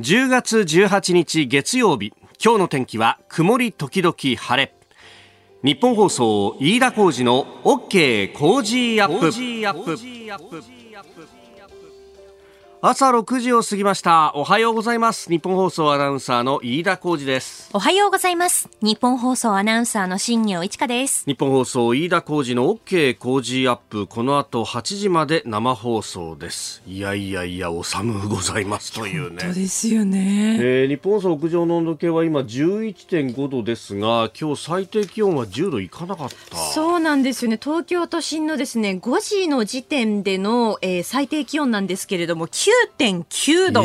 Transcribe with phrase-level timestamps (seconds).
[0.00, 2.12] 10月18日月曜日
[2.44, 4.74] 今日の天気は曇り時々晴れ。
[5.62, 9.30] 日本放送飯田浩二の OK 工事アップ。
[12.86, 14.32] 朝6時を過ぎました。
[14.34, 15.30] おはようございます。
[15.30, 17.70] 日本放送アナウンサーの飯田浩二です。
[17.72, 18.68] おはようございます。
[18.82, 21.24] 日本放送アナウンサーの新業一華です。
[21.24, 24.06] 日本放送飯田浩二の OK 工事アップ。
[24.06, 26.82] この後8時まで生放送です。
[26.86, 28.92] いやいやいやお寒うございます。
[28.92, 29.38] というね。
[29.40, 36.58] 本当ですよね、えー、日本放送屋上の温度計は今11.5度ですが今日最低気温は10度いかなかった。
[36.58, 37.58] そうなんですよね。
[37.58, 42.46] 東京都心のですね5時の時点での、えー、最低気温なんですけれども
[42.98, 43.84] 9.9度。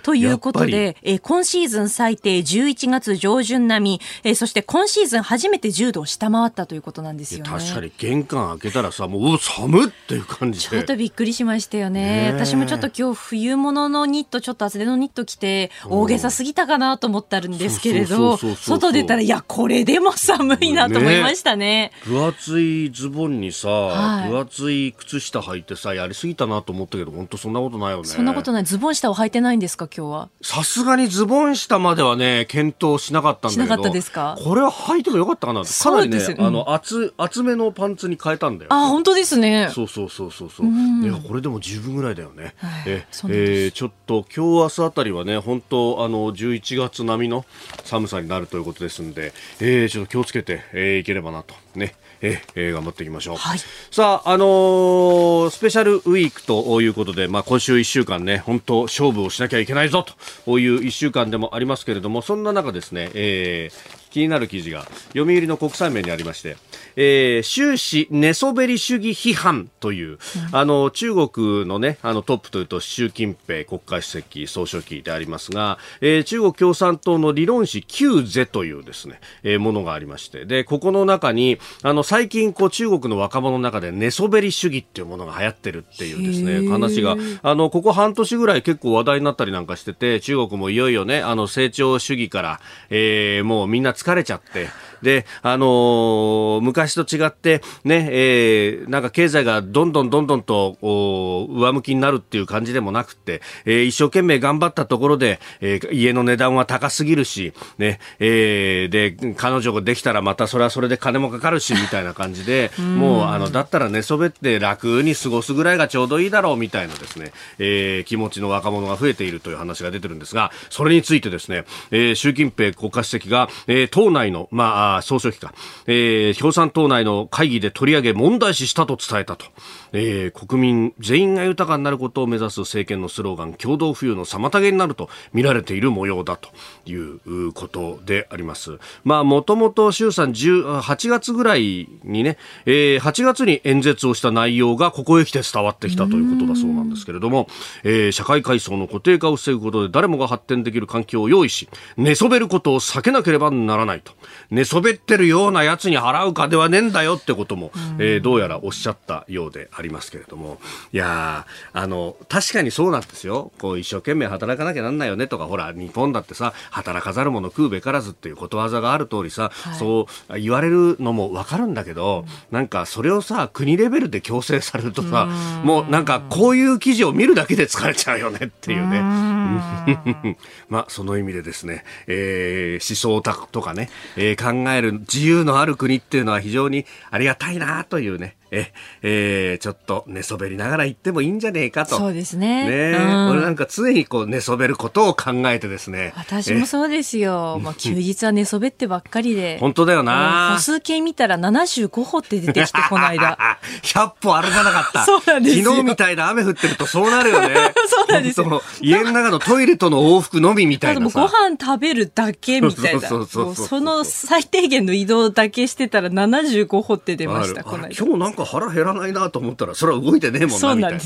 [0.00, 7.50] ということで、えー、今シーズン最低11月上旬並み、えー、そして今シーズン初めて10度を下回ったということなんですよね。
[7.50, 12.32] 確かに玄関開けたらさ、もう寒っていう感じちょっとびっくりしましたよね。
[12.34, 21.60] 私もちょっと今日冬物のニット、ちょっと厚手のニット着て、大げさすぎたかなと思ったんですけれど、外出たら、いや、これでも寒いなと思いましたね。
[21.60, 28.04] ね分厚いズボンにさ、はい、分厚い靴下履いてさ、やりすぎたなと思ったけど、本当そんなことないよね。
[28.04, 28.64] そんなことない。
[28.64, 29.99] ズボン下を履いてないんですか今日？
[30.00, 30.28] は？
[30.42, 33.66] さすがにズボン下まではね、検討しなかったんだけど。
[33.66, 34.36] しなかったですか？
[34.42, 35.62] これは履いてもよかったかな？
[35.64, 38.72] かなりね、うん、あの、厚、厚めのパンツに変えたんだよ。
[38.72, 39.70] あ、本当ですね。
[39.72, 40.66] そうそうそうそうそう。
[40.66, 42.54] いや、これでも十分ぐらいだよね。
[42.58, 47.44] はい、え、えー、ちょっと今日明日あたりはね、本当あの、11月並みの
[47.84, 51.54] 寒さになるということですんで、えー、ちょっと気をつけて、えー、いければなと。
[51.74, 51.94] ね。
[52.22, 53.58] えー、頑張っていきましょう、はい、
[53.90, 60.04] さあ、あのー、スペシャルウィークということで、まあ、今週1週間ね本当勝負をしなきゃいけないぞ
[60.44, 64.82] という1週間でもありますけれどもそんな中ですね、えー、気になる記事が
[65.14, 66.56] 読売の国際面にありまして、
[66.96, 70.18] えー、終始寝そべり主義批判という、うん、
[70.52, 94.68] あの中国のねあのトップというと習近平国家主席総書記でありますが、えー、中国共産党の理論誌旧ゼというですね、えー、ものがありましてでここの中にあの最近こう中国の若者の中で寝そべり主義っていうものが流行ってるっていうですね話があのここ半年ぐらい結構話題になったりなんかしてて中国もいよいよねあの成長主義から、えー、もうみんな疲れちゃって、
[95.02, 125.54] で、あのー、昔と違って、ね、えー、なんか経済がどんどんどんどんと、上向きになるっていう感じでもなくて、えー、一生懸命頑張ったところで、えー、家の値段は高すぎるし、ね、えー、で、彼女ができたらまたそれはそれで金もかかるし、みたいな感じで、もう、あの、だったら寝そべって楽に過ごすぐらいがちょうどいいだろう、みたいなですね、えー、気持ちの若者が増えているという話が出てるんですが、それについてですね、えー、習近平国家主席が、えー、党内の、まあ、総書記か、
[125.86, 129.46] えー、共産党内の会議で取り上げ問題視したと伝えたと。
[129.92, 136.50] えー、国民全員が豊かになることを目指す政権のスローガン共同富裕の妨げになると見られている模様だと
[136.86, 138.78] いうことであります。
[139.04, 142.36] まあもともと衆参8月ぐらいにね、
[142.66, 147.48] えー、8月に演説をした内容がここへ来て伝わってきたということだそうなんですけれども、
[147.84, 154.12] えー、社会階層の固定化を防ぐことで誰もが発展できる環境を用意し寝そべることを避けなければならないと
[154.50, 160.60] 寝そべってるようなやつに払うかではねえんだよってことも、えー、どうやらおっしゃったようでありますけれども、
[160.92, 163.52] いやあの、確かにそうなんですよ。
[163.58, 175.26] こう、一生懸命働かなきゃなんないよねとか、ほら、日本だってさ、働かざる者食うべからずっていうことわざがある通りさ、はい、そう言われるのもわかるんだけど、うん、なんかそれをさ、国レベルで強制されるとさ、
[175.64, 179.00] もうなんかこういう記事を見るだけで疲れちゃうよねっていうね。
[180.68, 188.72] まあ、その意味でですね、えー、思想とかね、えー、考える自由のある国っていうのは非常にありがたいなというね、え、
[189.02, 191.96] えー、ちょっと寝そべりながら行ってもいいんじゃねえかと。
[191.96, 192.68] そうですね。
[192.68, 196.12] ね、うん、俺なんか常にこう寝そべることを考えてですね。
[196.16, 197.60] 私もそうですよ。
[197.62, 199.58] まあ休日は寝そべってばっかりで。
[199.58, 200.54] 本当だよな。
[200.56, 203.38] 歩数計見たら75歩って出てきて、この間。
[203.82, 205.04] 100歩歩かなかった。
[205.04, 207.54] そうなんです昨日みたいな雨降ってるとそうなるよね。
[207.86, 208.62] そうなんですよ。
[208.80, 211.20] 家の中のトイレとの往復のみみたいなさ。
[211.20, 213.08] ご飯食べるだけみたいな。
[213.08, 217.94] そうそうそうその最低限の移動だけしてたら75歩って出ました、この間。
[217.96, 221.00] 今日なんか腹減らないなと思ったらそれは動いてねえもんなみたいな、ね、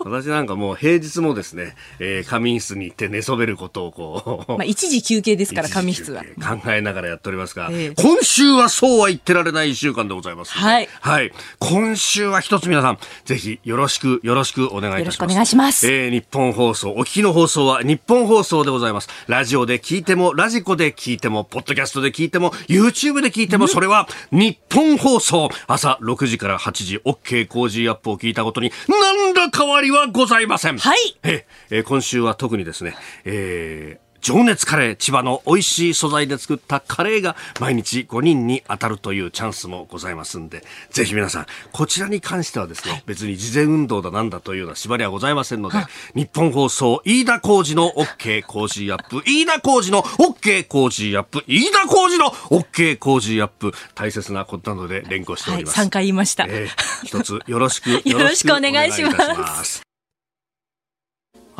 [0.00, 6.22] 私なんかもう平日もですね、えー、仮眠室に行って寝そべることをこうまあ一時休憩ですから仮眠室は。
[6.22, 15.32] 考えながらやっておりますが、えー、今週はそうは言ってられない一週間でございますはい、はい、今週は一つ皆さんぜひよろしくよろしくお願いいたします。
[15.32, 19.08] お願いします、えー、日本放送お聞きの放送は日本放送でございます。
[19.26, 30.78] ラジオで聞いてもラジコで聞いてもポッドキャストで聞いても YouTube で聞いても、それは日本放送朝6時から8時 OK 工事アップを聞いたことに何ら変わりはございません。
[30.78, 30.98] はい。
[31.22, 45.78] ええ今週は特にですね、えー情熱カレー千葉の美味しい素材で作ったカレーが毎日5人に当たるというチャンスもございますんで、ぜひ皆さん、こちらに関してはですね、はい、別に事前運動だなんだというような縛りはございませんので、
[46.14, 55.78] 日本放送、飯田浩二の OK 工事アップ、飯田浩二の OK 工事アップ、飯田浩二の OK 工事アップ、大切なことなので連呼しております。
[55.78, 56.46] はい、3回言いました。
[56.48, 59.87] えー、一つよろしく、 よろしくお願いします。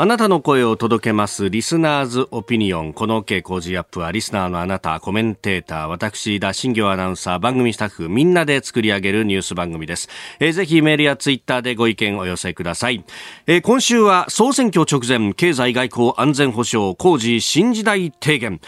[0.00, 1.50] あなたの声を届けます。
[1.50, 2.92] リスナーズオピニオン。
[2.92, 10.08] この OK 工事アップは、リスナーのあなた、コメンテーター、私、田新業アナウンサー、番組スタッフ、みんなで作り上げるニュース番組です。
[10.38, 13.04] えー、ぜひメールやツイッターでご意見お寄せください。
[13.48, 18.60] えー、今週は、総選挙直前、経済外交安全保障、工事新時代提言。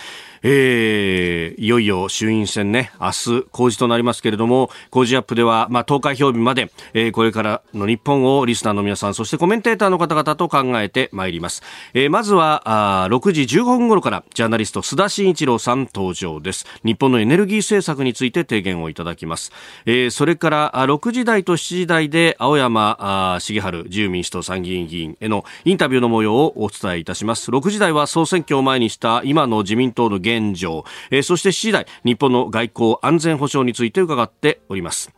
[0.42, 11.62] えー、いよいよ衆院選ね、明日公示となりますけれども、公示アップでは、まあ、投開票日まで、えー、これからの日本をリスナーの皆さん、そしてコメンテーターの方々と考えてまいります。
[11.94, 12.62] えー、まずは、
[13.04, 16.66] あ6時15分頃から、ジャーナリスト須田慎一郎さん登場です。
[16.84, 19.52] 日本のエネルギー政策について提言をいただきます。
[19.84, 27.50] えー、それから、6時台と7時台で、青山あ茂春自由民主党参議院議員へのインタビューの模様をお伝えいたします。
[27.50, 35.10] 6時台は総選挙を前にした今の自民党の現状、えー、そして7時台日本の外交安全保障について伺っております。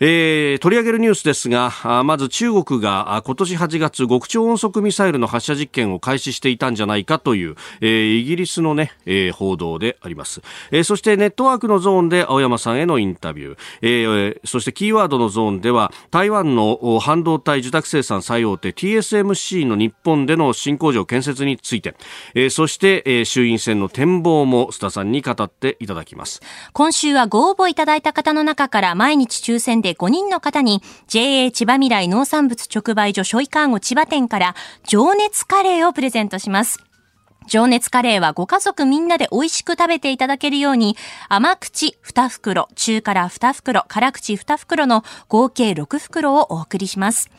[0.00, 1.72] えー、取り上げるニュースですが
[2.04, 21.94] まず中国が今年8月極超音速ミサイルの発射実験を開始していたんじゃないかという、えー、イギリスのね、えー、報道であります、えー、そしてネットワークのゾーンで青山さんへのインタビュー、えー、そしてキーワードのゾーンでは台湾の半導体受託生産最大手 TSMC の日本での新工場建設について、
[22.34, 26.40] えー、そして、えー、衆院選の展望も須田さんに語っていただきます。
[26.72, 36.80] 今週はご応募いただいた方の中から毎日抽選でで5人の方に JA 千葉未来農産物直売所ショイカーゴ千葉店から情熱カレーをプレゼントします。
[37.46, 40.96] 情熱カレーはご家族みんなで美味しく食べていただけるように、
[41.28, 47.30] 甘口2袋、中辛2袋、辛口2袋の合計6袋をお送りします。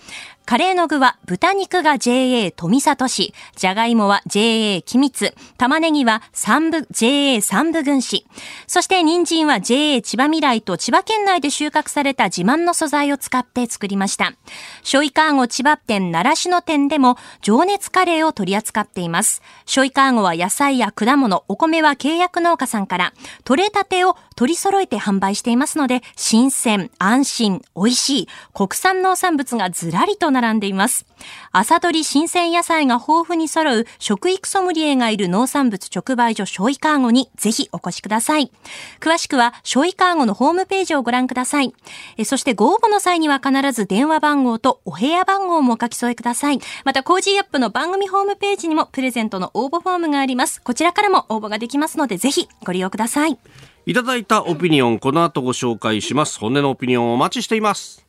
[0.47, 8.25] カレーの具は豚肉が JA 富里市、じゃがいもは JA 君津、玉ねぎは三部 JA 三部軍市、
[8.65, 14.35] そして人参は JA 千葉未来と千葉県内で収穫された自慢の素材を使って作りました。
[14.83, 19.41] ショイカーゴ千葉店習志野店でも情熱カレーを取り扱っています。
[19.65, 31.05] ショイカーゴは野菜や果物、お米は契約農家さんから、取れたてを取り揃えて販売していますので、新鮮、安心、美味しい、国産農産物がずらりと並んでいます。
[31.51, 38.51] 朝取り新鮮野菜が豊富に揃う食育ソムリエがいる農産物直売所ショイカーゴにぜひお越しください。
[38.99, 41.73] 詳しくはショイカーゴのホームページをご覧ください。
[42.17, 46.59] えそしてご応募の際には必ず電話番号と郵便番号もお書き添えください。
[46.85, 50.61] またコージーアップの番組ホームページにもプレゼントの応募フォームがあります。
[50.61, 53.37] こちらからも応募ができますのでぜひご利用ください。
[53.85, 56.39] いただいたオピニオンこの後ご紹介します。
[56.39, 58.06] 本音のオピニオンをお待ちしています。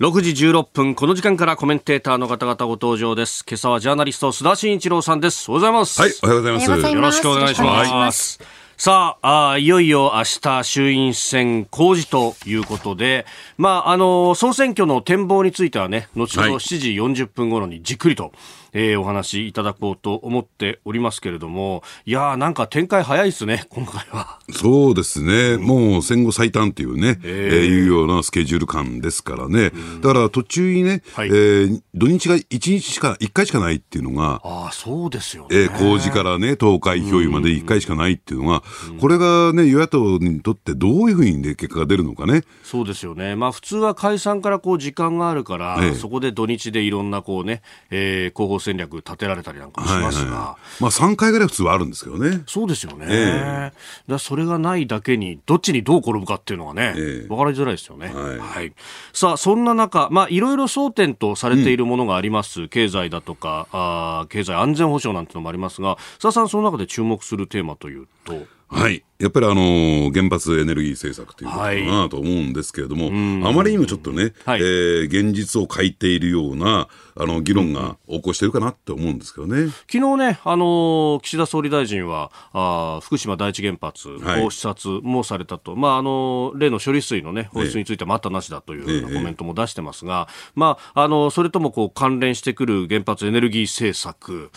[0.00, 3.44] 6時16分、この時間からコメンテーターの方々ご登場です。
[3.46, 5.50] 今朝はジャーナリスト、須田慎一郎さんです。
[5.50, 6.00] おはようございます。
[6.00, 6.88] はい、おはようございます。
[6.94, 8.40] よろしくお願いします。
[8.78, 13.26] さああ、いよいよ明日衆院選公示ということで、
[13.58, 18.32] まあ、あの、総選挙の展望についてはね、後ほど7時40分頃にじっくりと、
[18.72, 24.38] えー、お話いただこうと思っておりますけれども、いやー、なんか展開早いですね、今回は。
[24.50, 35.48] そうですね、もう戦後最短っていうね、えー、えー、いうようなスケジュール感ですからね、だから途中にね、はい、えー、土日が1日しか、1回しかないっていうのが、あそうですよね。
[35.52, 38.62] えー、公示からね、投開票日まで1回しかないっていうのが、
[39.00, 42.42] これがね、与野党にとってどういうふうに、ね、結果が出るのかね。
[42.62, 43.36] そうですよね。
[43.36, 52.42] まあ普通は解散からこう時間があるから、えー、そこで土日でいろんなこうね、えー、候補戦略立てられたりなんかしますが、はいはい、まあ3回ぐらい普通はあるんですけどね。
[52.46, 53.06] そうですよね。
[53.08, 58.08] えー、だそれがないだけに、どっちにどう転ぶかっていうのはね、えー、分かりづらいですよね。
[58.08, 58.38] はい。
[58.38, 58.72] はい、
[59.12, 62.62] さあ、そんな中、まあいろいろ争点とされているものがあります。
[62.62, 68.46] うん、経済だとか、あ経済安全保障なんていうのもありますが、佐々さん、その中で注目するテーマというと？
[68.72, 69.04] はい。
[69.18, 79.68] やっぱりあの原発エネルギー政策ということかなと思うんですけれども、はい、あまりにもちょっとね、はい、えー、現実を書いているようなあの議論が起こしてるかなって思うんですけどね。
[79.88, 94.50] 昨日ね、あの岸田総理大臣はあ福島第一原発を視察もされたと、はい、まああの例の処理水のね放出について待ったなしだというようなコメントも出してますが、ええまああのそれともこう関連してくる原発エネルギー政策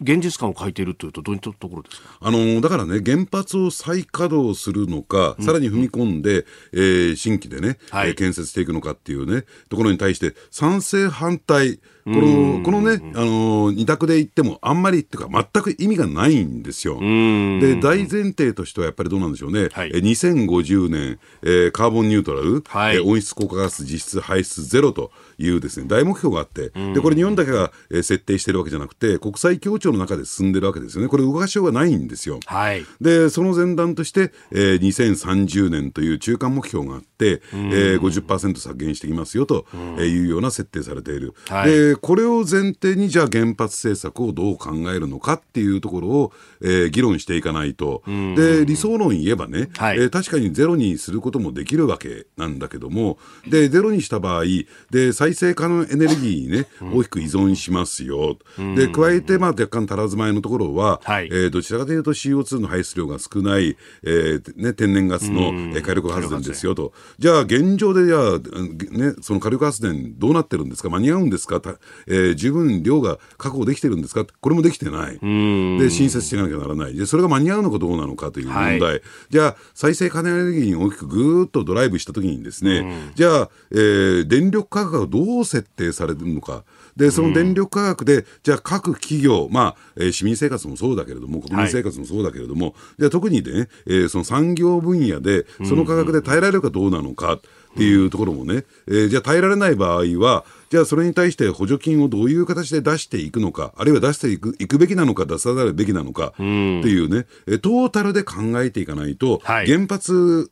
[0.00, 2.08] 現実感を書いているというとどういったところですか？
[2.18, 16.98] あのだからね原発発を再稼働するのか、さらに踏み込んで、えー、新規でね、はい、建設していくのかっていうね、ところに対して、賛成、反対、このこのね、あの二択で言っても、あんまりっていうか、全く意味がないんですよ。
[16.98, 32.40] で、大前提としてはやっぱりどうなんでしょうね、はい、2050年、えー、カーボンニュートラル、はい、えー、温室効果ガス実質排出ゼロというですね大目標があって、でこれ、日本だけが、えー、設定してるわけじゃなくて、国際協調の中で進んでるわけですよね、これ、動かしようがないんですよ。
[32.46, 39.66] はい、で、その前段として、えー、2030年という中間目標があって、えー、50%削減していきますよと
[39.98, 41.34] いうような設定されている。
[41.48, 53.18] はい、でこれを前提に、じゃあ原発政策をどう考えるのかっていうところを、えー、議論していかないと、で理想論言えばね、はい、えー、確かにゼロにすることもできるわけなんだけども、
[53.48, 54.44] でゼロにした場合、
[54.90, 58.36] で再生可能エネルギーにね、大きく依存しますよ、
[58.76, 71.60] で加えて、まあ、若干足らず前のところは、はい、えー、どちらかというと CO2 の排出量が少ない、えーね、天然ガスの火力発電ですよと、じゃあ現状でじゃあ、ね、その火力発電どうなってるんですか、間に合うんですか、
[72.06, 74.24] えー、十分量が確保できてるんですか？
[74.24, 75.18] これもできてない。
[75.18, 76.94] で、新設していかなきゃならない。
[76.94, 78.80] で、それが間に合うのかどうなのかという問題。
[78.80, 86.64] はい、じゃあ、再生可能エネルギーに大きくぐーっとドライブしたときにですね、じゃあ、えー、電力価格がどう設定されるのか。
[86.96, 97.38] で、その電力価格で、じゃあ各企業、まあ、えー、市民生活もそうだけれども、国民生活もそうだけれども、はい、じゃあ特にね、えー、その産業分野で、その価格で耐えられるかどうなのか。
[97.70, 110.48] っていうところもね、えー、じゃあ耐えられない場合は、じゃあそれに対して補助金をどういう形で出していくのか、あるいは出していくいくべきなのか、出さざるべきなのかっていうね、うトータルで考えていかないと、はい、原発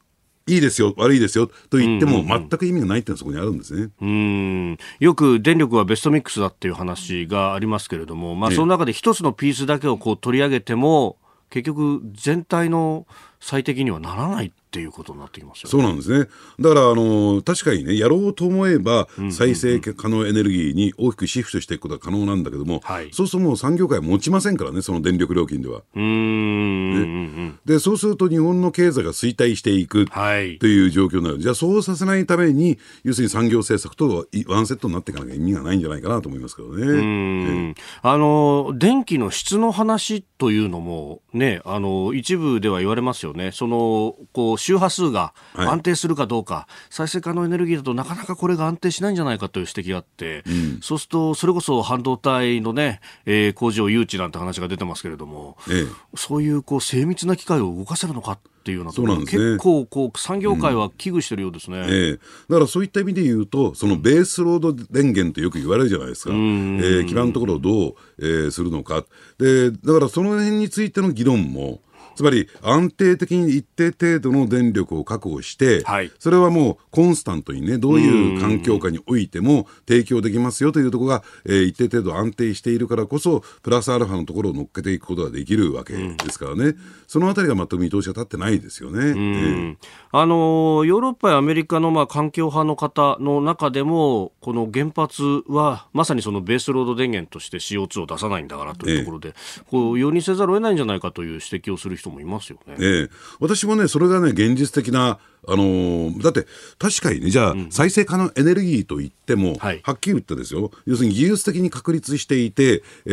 [0.48, 11.18] いいですよ、悪いですよと言っても、全く意味がないっていうのはそこにあるんですね、うん、よく電力はベストミックスだっていう話がありますけれども、まあ、その中で一つのピースだけをこう取り上げても、
[11.50, 13.06] 結局、全体の
[13.40, 16.28] 最適にはならないっていうことになってきますよ、ね、そうなんですね。
[16.60, 25.82] だから、あの、確かにね、やろうと思えば、再生可能エネルギーに大きくシフトしていくことは可能なんだけども、はい、そうするともう産業界持ちませんからね、その電力料金では。
[25.94, 31.38] うん、ね、で、そうすると日本の経済が衰退していくという状況になる。
[31.38, 37.74] じゃあ、そうさせないために、要するに産業政策とワンセットになっていかなきゃ意味がないんじゃないかなと思いますけどね。
[38.02, 43.50] あの、電気の質の話というのも、ね、あの、一部では言われますよね。
[43.52, 55.86] その、こう、周波数が安定するかどうか、はい、再生可能エネルギーだとなかなかこれが安定しないんじゃないかという指摘があって、うん、そうすると、それこそ半導体のね、えー、工場誘致なんて話が出てますけれども、ええ、
[56.16, 62.12] そういうこう精密な機械を動かせるのかっていうようなところ、ね、結構こう産業界は危惧してるようですね、うん、ええ、
[62.48, 69.04] だからそういった意味で言うと、そのベースロード電源ってよく言われるじゃないですか、うん、えー、基盤のところをどう、えー、するのか。
[69.38, 71.80] で、だからその辺についての議論も、
[72.18, 89.10] つまり安定的に一定程度の電力を確保して、はい、それはもうコンスタントにね、どういう環境下においても提供できますよというところが、えー、一定程度安定しているからこそ、プラスアルファのところを乗っけていくことができるわけですからね、うん、そのあたりが全く見通しが立ってないですよね。
[89.10, 89.76] えー、
[90.10, 102.76] あのヨーロッパやアメリカのまあ環境派の方の中でも、この原発はまさにそのベースロード電源として CO2 を出さないんだからというところで、えー、こう容認せざるを得ないんじゃないかという指摘をする人人もいますよね。
[102.78, 103.10] ええ、
[103.40, 106.46] 私もね、それがね、現実的な、あのー、だって、
[106.78, 113.10] 確かにね、じゃあ、うん、再生可能エネルギーといっても、はい、はっきり言ってですよ、要するに技術的に確立していて、え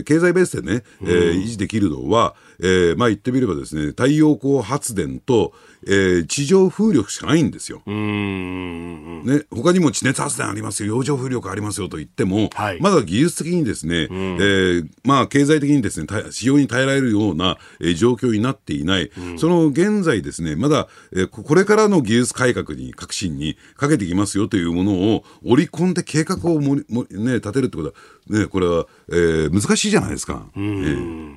[0.00, 5.52] ー、経済ベースでね、えー、維持できるのは、えー、まあ言ってみればですね、太陽光発電と、
[5.86, 7.82] えー、地上風力しかないんですよ。
[7.86, 27.94] ね、他にも地熱発電ありますよ、洋上風力ありますよと言っても、はい、まだ技術的にですね、えー、まあ経済的にですね、使用に耐えられるような、えー、状況になっていない、その現在ですね、まだ、えー、これからの技術改革に、革新にかけていきますよというものを織り込んで計画をもも、ね、立てるってことは、
[28.28, 30.46] ね、これは、えー、難しいじゃないですか。
[30.56, 31.36] えー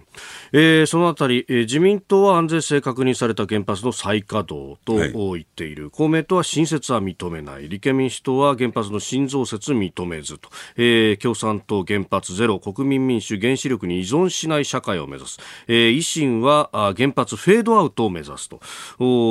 [0.58, 4.96] えー、そのあたり、えー、自民党は安全性確認された原発の再稼働と
[5.34, 7.68] 言っている、はい、公明党は新設は認めない。
[7.68, 12.60] 立憲民主党は原発の新増設認めずと、えー、共産党原発ゼロ。
[12.60, 18.62] 国民民主原子力に依存しない社会を目指す、えー、維新は原発フェードアウトを目指すと。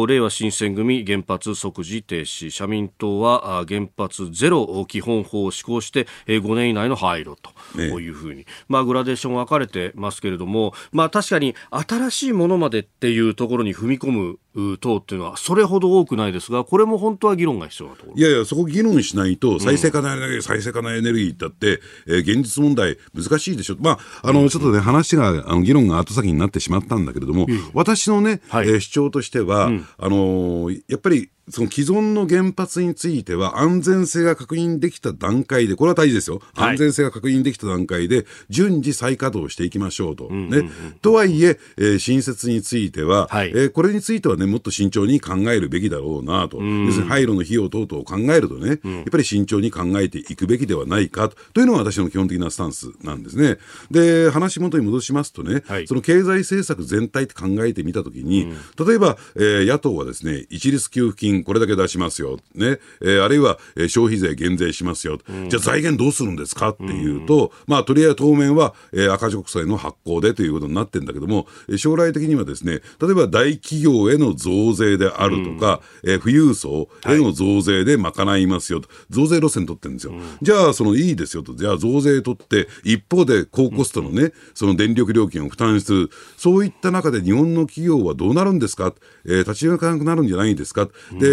[0.06, 2.50] 令和新選組原発即時停止。
[2.50, 7.36] 社民党は原発ゼロ基本法を施行して、えー、5年以内の廃炉
[7.72, 14.38] というふうに、まあ、グラデーション分かれてますけれども、まあ、確かに新しいものまでっていうところに踏み込む
[14.78, 18.16] 党っていうのはそれほど多くないですがこれも本当は議論が必要なところ。
[18.16, 23.76] いやいやそこ議論しないと再生可能エネルギー、うん、再生可能エネルギーだって、えー、現実問題難しいでしょ。
[23.80, 36.40] まああの、ちょっとね話があの議論が後先になってしまったんだけれども、うん、私のね、はい、えー、主張としては、うん、あのー、やっぱりその既存の原発については安全性が確認できた段階で、これは大事ですよ。
[36.54, 40.30] 安全性が確認できた段階で、順次再稼働していきましょうと。
[40.30, 40.70] ね。
[41.02, 46.62] とはいええー、新設については、はい、えー、これについてはね、もっと慎重に考えるべきだろうなと。
[46.62, 53.58] 要するに廃炉の費用等々を考えるとね、うん、やっぱり慎重に考えていくべきではないかというのが私の基本的なスタンスなんですね。
[53.90, 62.78] で、話元に戻しますとね、はい、その経済政策全体って考えてみたときに、うん、例えば、えー、野党はですね、一律給付金これだけ出しますよ、ね。
[63.00, 80.12] えー、あるいは、えー、消費税減税しますよ、うん、じゃあ財源どうするんですかっていうと、うん、まあ、とりあえず当面は、えー、赤字国債の発行でということになってるんだけども、将来的にはですね、例えば大企業への増税であるとか、うん、えー、富裕層への増税で賄いますよと、はい、増税路線取ってるんですよ。
[80.42, 90.88] じゃあ、そのいいですよと、じゃあ増税取って、一方で高コストのね、その電力料金を負担する、そういった中で日本の企業はどうなるんですか、えー、立ち行かなくなるんじゃないですか、
[91.18, 91.23] で、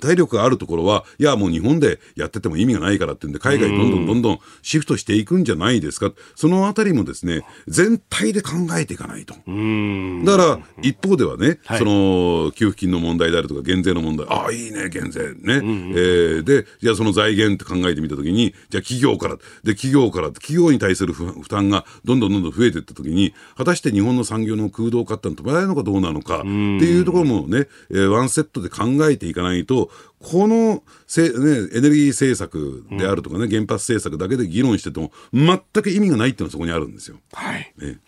[0.00, 9.34] 体力があるところは、いや、もう日本でやってても意味がないからっていうんで、海外にどんどんどんどんシフトしていくんじゃないですか、そのあたりもですね、全体で考えていかないと。
[9.34, 15.54] だから、一方ではね、はい、その、給付金の問題であるとか、減税の問題、ああ、いいね、減税ね。
[15.56, 31.28] うんうん、えー、で、じゃあその財源って考えてみたときに、じゃあ企業から、で、企業から、企業に対する負担がどんどんどんどん増えていったときに、果たして日本の産業の空洞化ってのは止められるのかどうなのかっていうところもね、えー、ワンセットで考えていかないと、このせ、ね、
[31.72, 37.18] エネルギー政策であるとかね、うん、原発政策だけで議論してても、全く意味がないっていうのはそこにあるんですよ。
[37.32, 37.72] はい。
[37.78, 37.98] ね、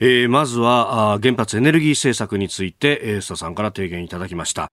[0.00, 4.68] えー、まずはあ、原発エネルギー政策について、えー、須田さんから提言いただきました。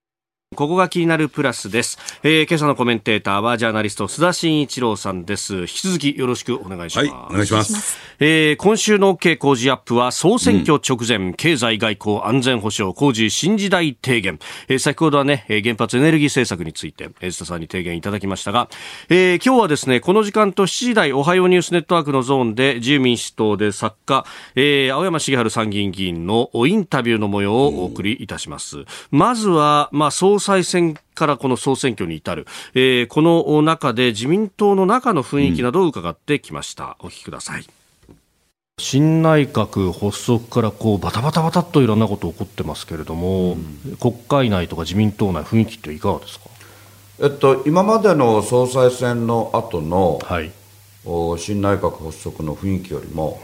[0.55, 5.59] ここが気になるプラスです、えー、今朝のコメンテーターはジャーナリスト須田慎一郎さんです。
[5.59, 7.99] 引き続きよろしくお願いします、はい、お願いします。
[8.19, 18.69] えー、今週の OK 工事アップは総選挙直前、うん、経済外交安全保障工事新時代提言、えー、先ほどはね原発エネルギー政策について須田さんに提言いただきましたが、
[19.07, 24.25] えー、今日はですねこの時間と7時台おはようニュースネットワークのゾーンで自由民主党で作家、
[24.55, 37.65] えー、青山茂春参議院議員のインタビューの模様をお送りいたします、うん、まずはまあ総裁選からこの総選挙に至る、えー、この中で自民党の中の雰囲気などを伺ってきました、うん、お聞きください。
[38.79, 46.45] 新内閣発足からこうバタバタバタっといろんなこと起こってますけれども、うん、国会内とか自民党内雰囲気っていかがですか？
[47.21, 50.53] えっと、今までの総裁選の後の、はい、
[51.03, 53.41] お新内閣発足の雰囲気よりも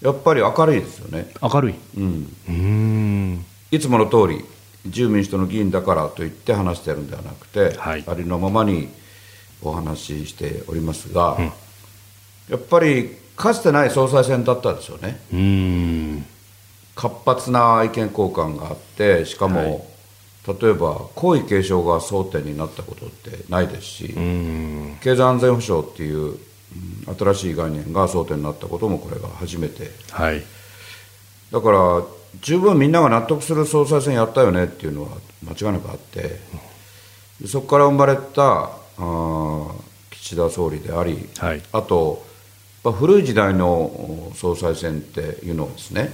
[0.00, 1.30] やっぱり明るいですよね。
[1.42, 3.44] 明るい、うん、うん。
[3.70, 4.42] いつもの通り
[4.84, 8.88] 自由民主党の議員だからといって話しているんではなくて、はい、ありのままに
[9.62, 15.20] お話ししておりますが、うん、やっぱりかつてない総裁選だったですよね。
[16.94, 19.66] 活発な意見交換があってしかも、は
[20.54, 24.14] い、例えば皇位継承が争点になったことってないですし
[25.02, 30.42] 経済安全保障っていう、うん、新しい概念が争点になったこともこれが初めて、はい、
[31.50, 32.02] だから
[32.40, 35.10] 十分みんなが納得する総裁選やったよねっていうのは
[35.42, 36.38] 間違いなくあって
[37.46, 39.74] そこから生まれたあ
[40.10, 42.24] 岸田総理であり、はい、あと
[42.82, 46.12] 古い時代の総裁選っていうのはですね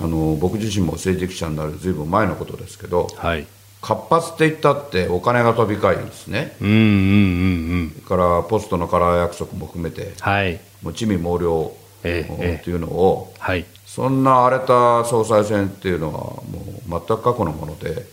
[0.00, 3.46] あの僕自身も政治記者になるずいぶん前のことですけど、はい、
[3.80, 11.72] 活発って言ったってお金が飛び交いですね、うんうんうんうん、からポストのカラー約束も含めて、はい、もう地味猛量
[12.04, 13.64] ええというのを、はい、
[13.96, 16.42] そんな荒れた総裁選っていうのはも
[16.86, 18.04] う全く過去のもので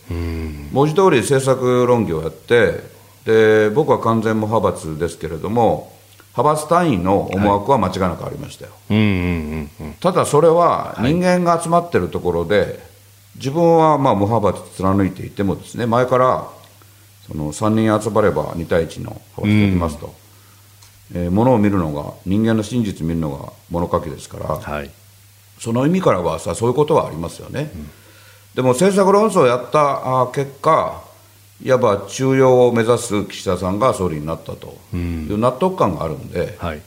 [0.72, 2.80] 文字通り政策論議をやって
[3.26, 5.92] で僕は完全無派閥ですけれども
[6.34, 8.72] 派閥単位の思惑は間違いなくありましたよ、
[10.00, 12.80] ただそれは人間が集まってるところで、
[13.36, 16.48] 自分はまあ無派閥貫いていてもですね前から
[17.28, 20.14] その3人集まれば2対1の派閥できますと、
[21.14, 24.90] えー、ものを見るのが人間の真実見るのが物書きですから、はい、
[25.64, 27.90] その意味からはさそういうことはありますよね、うん、
[28.54, 31.02] でも政策論争をやった結果
[31.62, 34.76] いわば中庸を目指す岸田さんが総理になったと。
[34.92, 36.82] いう納得感があるんで、はい、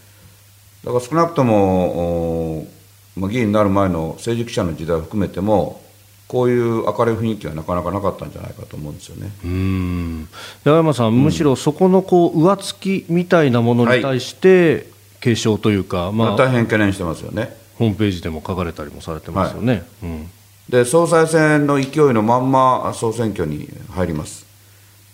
[0.84, 2.68] だから少なくとも、
[3.16, 5.82] まあ、議員になる前の政治記者の時代を含めても
[6.28, 9.32] こういう明るい雰囲気はなかなかなかったんじゃないかと思うんですよね。
[9.46, 10.28] うん。
[10.66, 14.84] 山山さん、うん、むしろそこのこう上付きみたいなものに対して、はい、
[15.22, 20.30] 警鐘というか、まあ、大変懸念してますよねホームページでも書かれたりもされてますよね、はい、うん、
[20.70, 24.48] で総裁選の勢いのまんま総選挙に入ります。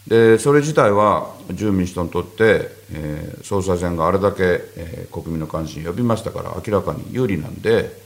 [0.07, 8.03] でそれ自体は自由民主党にとって、えー、総裁選があれだけ、えー、国民の関心を呼びましたから明らかに有利なんで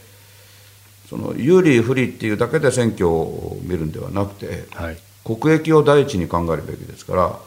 [1.10, 7.40] その有利不利っていうだけで選挙を見るんではなくて、はい、国益を第一に考えるべきですから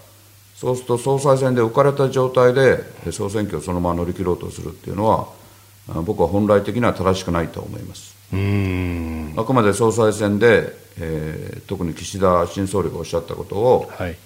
[0.57, 5.29] そうすると総裁選で浮かれた状態で総選挙をそのまま乗り切ろうとするっていうのは
[5.88, 8.16] 僕は本来的には正しくないと思います。
[9.37, 14.16] あくまで総裁選で、えー、特に岸田新総理がおっしゃったことを、はい、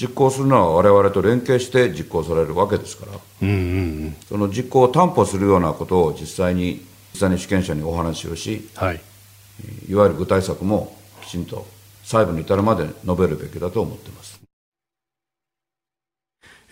[0.00, 9.00] 実行するのは我々と連携して実行されるわけですから、その実行を担保するようなことを実際に実際に主権者にお話をし、はい、
[9.88, 11.66] いわゆる具体策もきちんと
[12.04, 14.31] 細部に至るまで述べるべきだと思っています。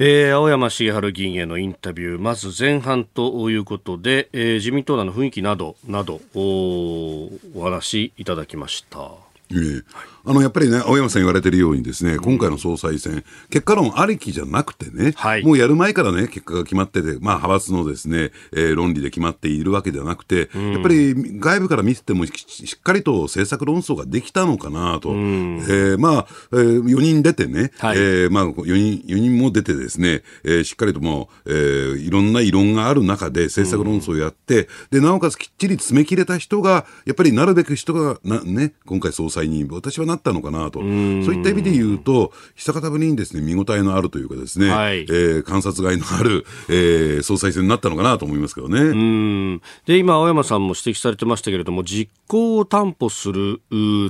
[0.03, 9.11] えー、青山茂春議員へのインタビュー、まず前半ということで、えー、自民党内の雰囲気など、など、おお話いただきました。
[9.51, 9.85] えー、
[10.25, 40.81] あのやっぱりね、青山さん言われてるようにですね、今回の総裁選、結果論ありきじゃなくてね、はい、もうやる前からね、結果が決まってて、まあ派閥のですね、えー、論理で決まっているわけではなくて、やっぱり外部から見ててもしっかりと政策論争ができたのかなと、えー、まあ、えー、4人出てね、はい、えー、まあ4人、4人も出てですね、えー、しっかりともう、えー、いろんな異論がある中で政策論争をやって、で、なおかつきっちり詰め切れた人が、やっぱりなるべく人がな、ね、今回総裁に私はなったのかなと。
[40.81, 40.88] そう
[41.35, 48.81] いった意味で言うと、久方ぶりにですね、見応えのあるというかですね、はい、えー、観察外のある、えー、総裁選になったのかなと思いますけどね。
[48.81, 49.62] うん。
[49.87, 53.61] で、今、青山さんも指摘されてましたけれども、実行を担保する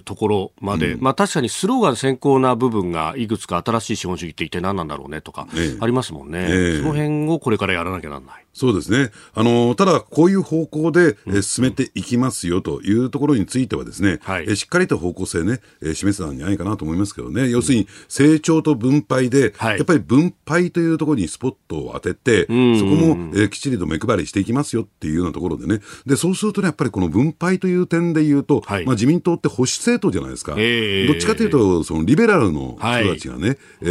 [0.05, 5.47] ところまで、うん、まあ確かにスローガン先行な部分がいくつか新しい資本主義って一体何なんだろうねとか、
[5.81, 8.45] ありますもんね、えー、その辺をこれからやらなきゃなんない。
[8.53, 9.11] そうですね。
[9.35, 17.49] あの、ただ、こういう方向で、え進めていきますよというところについてはですね、はい、えしっかりと方向性ね、え示せたんじゃないかなと思いますけどね。
[17.49, 22.55] 要するに、成長と分配で、はい、やっぱり分配というところにスポットを当てて、そこ
[22.97, 25.81] も、えきっちりと目配りしていきますよっていうようなところでね。
[26.05, 30.55] で、そうするとね、やっぱりこの分配という点で言うと、はい、まあ自民党って保守政党じゃないですか。
[30.59, 33.89] えー、どっちかというと、そのリベラルの人たちがね、はい、え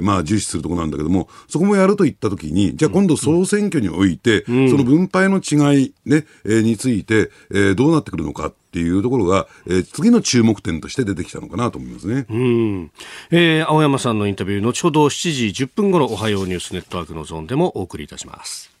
[0.00, 4.11] ー、まあ重視するところなんだけども、そこもやるといったときに、じゃあ今度総選挙において、
[4.48, 12.26] うん、その分配の違い、ね、えー、について、えー、どうなってくるのかっていうところが、えー、次の注目点として出てきたのかなと思いますね。
[12.28, 12.90] うん。
[13.30, 18.71] えー、青山さんのインタビュー、後ほど7時10分頃、おはようニュースネットワークのゾーンでもお送りいたします。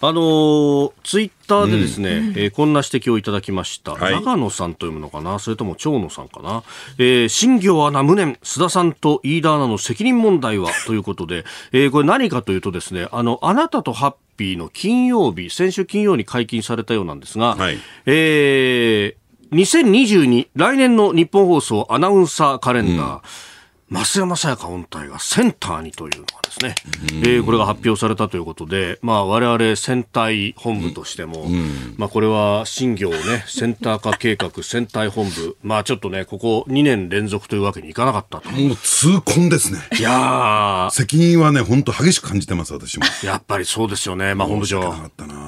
[0.00, 3.94] あのー、ツイッターでですね、うん、えー、こんな指摘をいただきました。
[3.94, 5.40] はい、長野さんと読むのかな？
[5.40, 6.62] それとも長野さんかな？
[6.98, 10.70] えー、新業アナ無念、須田さんと飯田アナの責任問題は？
[10.86, 23.20] ということで、 えー、これ何かというとですね、あの、あなたとハッピーの金曜日、先週金曜に解禁されたようなんですが、はい、えー、2022来年の日本放送アナウンサーカレンダー、うん
[23.90, 26.74] 増山さやか本体がセンターにというのがですね、
[27.22, 31.46] えー、これが発表されたということで、まあ、我々選対本部としても、
[31.96, 38.50] まあ、これは新業ね、センター化計画、選対本部、まあ、ちょっとね、ここ2年連続というわけにいかなかったと。
[38.50, 39.80] もう痛恨ですね。
[39.98, 43.06] いや責任はね、本当激しく感じてます、私も。
[43.24, 44.80] やっぱりそうですよね、まあ、本部長。
[44.80, 45.47] なかったな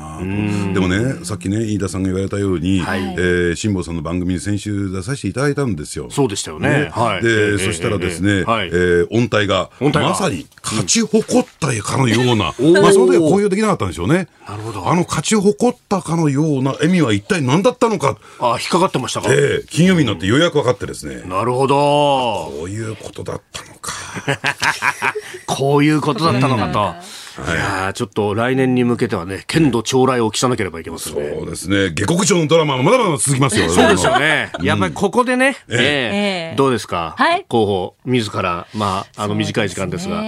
[0.72, 6.10] でもね、さっきね、飯田さんが言われたように、はい、えー、辛坊さんの番組に先週出させていただいたんですよ。
[6.10, 6.68] そうでしたよね。
[6.68, 7.22] ねはい。
[7.22, 14.28] で、えー、そしたらですね、えー、音体が、まさに勝ち誇ったかのような、 うん、まあ、その時は公表できなかったんでしょうね。
[14.48, 14.88] なるほど。
[14.88, 18.16] あの勝ち誇ったかのような笑みは一体何だったのか。
[18.40, 19.28] あ、引っかかってましたか。
[19.30, 21.22] ええー、金曜日になってようやく分かってですね。
[21.26, 21.74] なるほど。
[21.76, 23.92] こういうことだったのか。
[25.46, 27.19] こういうことだったのかと。
[27.46, 31.36] いやちょっと来年に向けてはね、剣道将来を期さなければいけませんね。
[31.38, 31.90] そうですね。
[31.90, 33.68] 下克上のドラマもまだまだ続きますよ。
[33.70, 34.50] そうですよね。
[34.62, 40.22] やっぱりここでね、ええどうですか、はい、候補、自ら、まあ、あの短い時間ですが。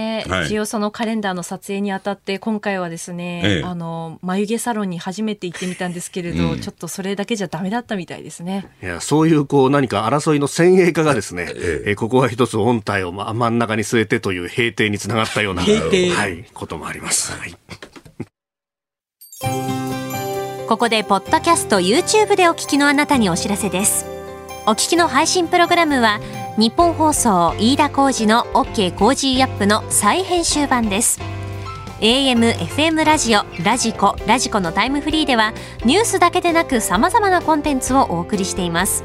[0.45, 8.67] 一応そのカレンダーの撮影にあたって、今回はですね、あの、眉毛サロンに初めて行ってみたんですけれど、ちょっとそれだけじゃダメだったみたいですね。
[8.81, 15.67] いや、そういうこう何か争いの先鋭化がですね、 ええここは一つ本体を真ん中に据えてという平定につながったような、は
[16.27, 17.02] い、こともあります。
[17.03, 17.55] はい。
[20.67, 24.05] ここでポッドキャスト YouTube でお聞きのあなたにお知らせです。
[24.65, 26.19] お聞きの配信プログラムは
[26.57, 31.19] 日本放送飯田浩司の OK コージーアップの再編集版です。
[31.99, 35.53] AM、FM ラジオ、ラジコ、ラジコのタイムフリーでは
[35.85, 39.03] ニュースだけでなく様々なコンテンツをお送りしています。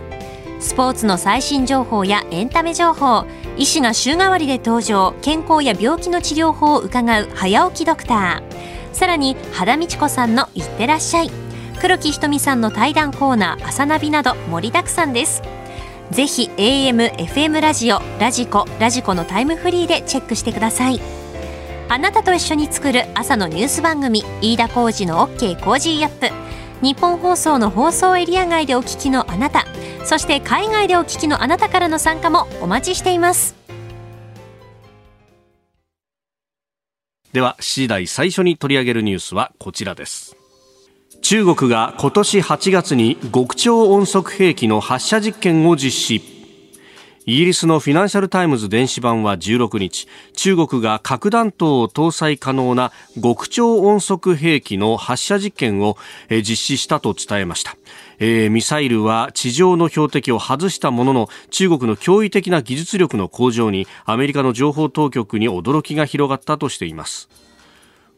[0.61, 11.31] スポーツの最新情報やエンタメ情報医師が週替わりで登場健康や病気の治療法を伺う早起きドクターさらに羽田美智子さんの「いってらっしゃい」
[11.81, 15.43] 黒木ひとみさんの対談コーナー「朝ナビ」など盛りだくさんです
[16.11, 21.01] ぜひ AM、FM ラジオ、ラジコ、ラジコのタイムフリーでチェックしてください。
[21.91, 26.31] あなたと一緒に作る朝のニュース番組、飯田浩司の OK Cozy up。
[26.81, 29.67] ニッポン放送の放送エリア外でお聞きのあなた、
[30.05, 33.57] そして海外でお聞きのあなたからの参加もお待ちしています。
[37.33, 40.37] では、7時台最初に取り上げるニュースはこちらです。
[41.21, 46.38] 中国が今年8月に極超音速兵器の発射実験を実施
[47.29, 50.09] イギリスのフィナンシャル・タイムズ電子版は16日。
[50.33, 52.91] 中国が核弾頭を搭載可能な
[53.23, 55.99] 極超音速兵器の発射実験を
[56.31, 57.77] 実施したと伝えました、
[58.19, 67.29] えー、ミサイルは地上の標的を外したものの中国の驚異的な技術力の向上にアメリカの情報当局に驚きが広がったとしています。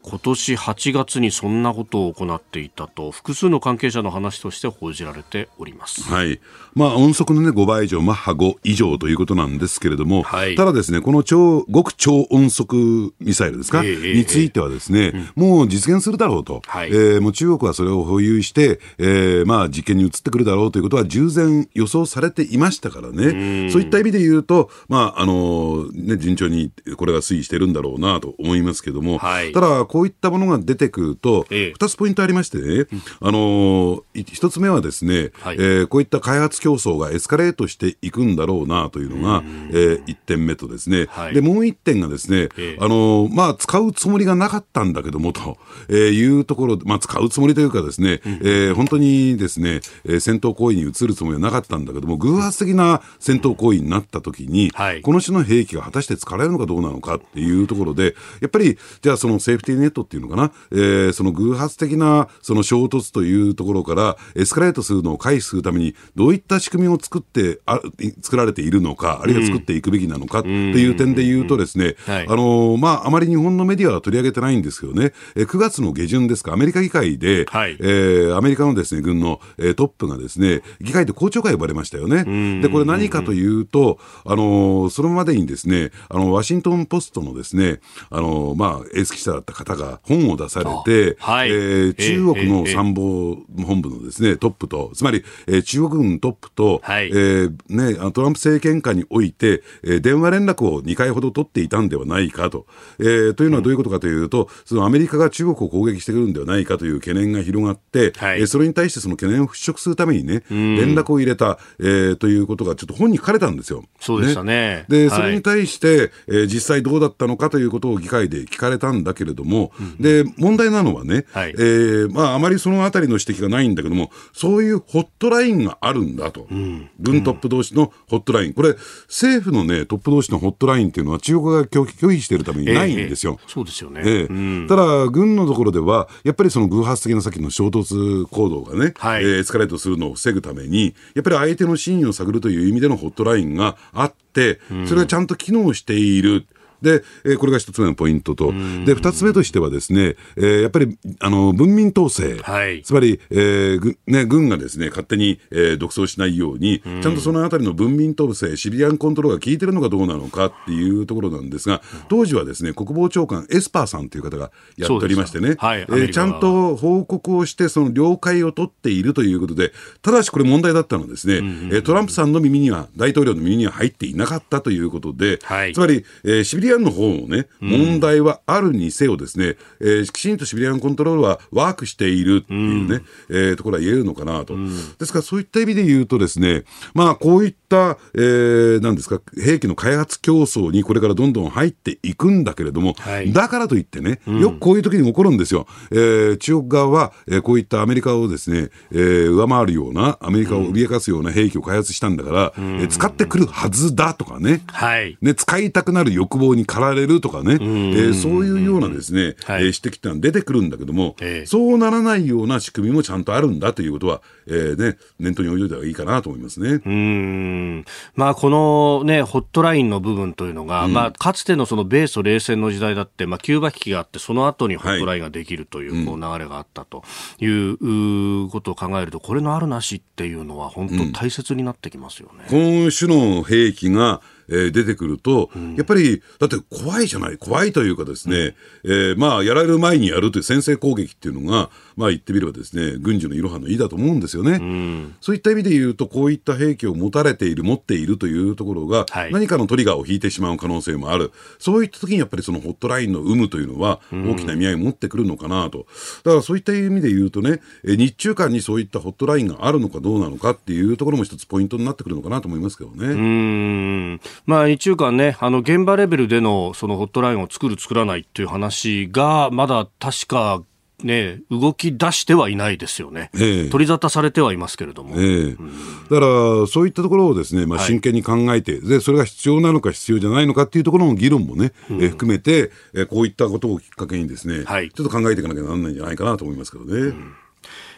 [0.03, 6.39] 今年8月にそんなことを行っていたと複数の関係者の話として報じられております、はい。
[6.73, 32.85] まあ、音速の、ね、5倍以上、マッハ5以上ということなんですけれども、はい、ただですね、この超極超音速ミサイルですか、えー、についてはですね、えー、もう実現するだろうと、はい、えー、もう中国はそれを保有して、えーまあ、実験に移ってくるだろうということは従前予想されていましたからね、そういった意味で言うと、まああのね、順調にこれが推移してるんだろうなと思いますけども、はい、ただ、こういったものが出てくると、え2つポイントありましてね、
[33.19, 45.57] あの1つ目はですね、はい、えー、こういった開発競争がエスカレートしていくんだろうなというのが、えー、1点目とですね、はい、でもう1点がですね、えあのまあ、使うつもりがなかったんだけどもと、
[45.89, 67.79] えいうところ、まあ、使うつもりというかですね、うん、えー、本当にですね、えー、戦闘行為に移るつもりはなかったんだけども、偶発的な戦闘行為になったときに、はい、この種の兵器が果たして使われるのかどうなのかっていうところで、やっぱり、じゃあそのセーフティーネットっていうのかな、えー、その偶発的なその衝突というところからエスカレートするのを回避するためにどういった仕組みを作ってあ
[68.21, 82.61] 作られているのか、あるいは作っていくべきなのかっていう点で言うとですね、あのまあ、あまり日本のメディアは取り上げてないんですけどね、え9月の下旬ですか、アメリカ議会で、はい、えー、アメリカのですね軍の、えー、トップがですね議会で公聴会呼ばれましたよね。
[82.61, 102.65] でこれ何かというと、あのそれまでにですねあのワシントン・ポストのですねあの、まあ、エース記者だった方が本を出されて、はい、えー、中国の参謀本部のですね、トップと、つまり、えー、中国軍トップと、はい、えー、ね、トランプ政権下において、えー、電話連絡を2回ほど取っていたんではないかと。
[102.99, 113.83] えー、というのはどういうことかというと、そのアメリカが中国を攻撃してくるんではないかという懸念が広がって、はい、えー、それに対してその懸念を払拭するためにね、連絡を入れた、えー、ということがちょっと本に書かれたんですよ。
[113.99, 114.51] そうでしたね。
[114.51, 114.85] ね。
[114.87, 126.47] で、それに対して、えー、実際どうだったのかということを議会で聞かれたんだけれども、うん、で、問題なのはね、はい、えー、まあ、あまりそのあたりの指摘がないんだけども、そういうホットラインがあるんだと。
[126.49, 128.53] うん、軍トップ同士のホットライン。
[128.53, 128.75] これ、
[129.07, 133.37] 政府のね、トップ同士のホットラインっていうのは中国が拒否拒否しているためにないんですよ。
[133.41, 134.01] えー、そうですよね。
[134.03, 146.45] えー、ただ、軍のところでは、やっぱりその偶発的な先の衝突行動がね、はい、えー、エスカレートするのを防ぐために、やっぱり相手の真意を探るという意味でのホットラインがあって、それがちゃんと機能している。
[146.81, 148.53] で、えー、これが一つ目のポイントと、
[148.85, 195.67] で、二つ目としてはですね、えー、やっぱり、あの、文民統制、はい、つまり、えーぐね、軍がですね、勝手に、えー、独走しないように、ちゃんとそのあたりの文民統制、シビリアンコントロールが効いてるのかどうなのかっていうところなんですが、当時はですね、国防長官、エスパーさんという方がやっておりましてね、はい、えー、ちゃんと報告をして、その了解を取っているということで、ただしこれ問題だったのはですね、うんうん、トランプさんの耳には、大統領の耳には入っていなかったということで、はい、つまり、えー、シビリアンの方もね、問題はあるにせよですね、えー、きちんとシビリアンコントロールはワークしているっていうね、うん、えー、ところは言えるのかなと、うん、ですからそういった意味で言うとですね、まあこういった、えー、なんですか、兵器の開発競争にこれからどんどん入っていくんだけれども、はい、だからといってね、よくこういう時に起こるんですよ。
[195.91, 216.81] えー、中国側は、えー、こういったアメリカをですね、えー、上回るような、アメリカを脅かすような兵器を開発したんだから、うん、えー、使ってくるはずだとかね、はい、ね、使いたくなる欲望に駆られるとかね、えー、そういうようなですね、はい、えー、指摘ってのは出てくるんだけども、えー、そうならないような仕組みもちゃんとあるんだということは、えーね、念頭に置いといた方がいいかなと思いますね。
[216.85, 217.85] うん。
[218.15, 227.03] まあ、この、ね、ホットラインの部分というのが、うん、まあ、かつてのその米ソ冷戦の時代だって、まあ、キューバ危機があって、その後にホットラインができるという、こう流れがあったと
[227.39, 232.45] いうことを考えると、これのあるなしっていうのは、本当大切になってきますよね。
[232.49, 234.21] 今種の兵器が
[234.51, 245.15] えー、出てくると、うん、やっぱり、だって怖いじゃない、怖いというかですね、うん、えー、まあ、やられる前にやるという先制攻撃っていうのが、まあ言ってみればですね、軍事のいろはの意だと思うんですよね、うん。
[245.21, 251.31] そういった意味で言うと、こういった兵器を持たれている、持っているというところが、はい、何かのトリガーを引いてしまう可能性もある。
[251.59, 255.85] そういった時にやっぱりそのホットラインの有無というのは、大きな意味合いを持ってくるのかなと。
[256.23, 263.07] だからそういった意味で言うとね、日中間にそういったホットラインがあるのかどうなのかっていうところも一つポイントになってくるのかなと思いますけどね。
[263.07, 270.63] うんまあ、日中間ね、あの現場レベルでのそのホットラインを作る、作らないっていう話が、まだ確か
[271.03, 275.71] ね、動き出してはいないですよね、え取り沙汰されてはいますけれども、えうん、
[276.09, 286.93] だからそういったところをですね、まあ、真剣に考えて、はい、で、それが必要なのか必要じゃないのかっていうところの議論もね、うん、え含めて、えこういったことをきっかけにですね、はい、ちょっと考えていかなきゃならないんじゃないかなと思いますけどね。
[286.93, 287.33] うん。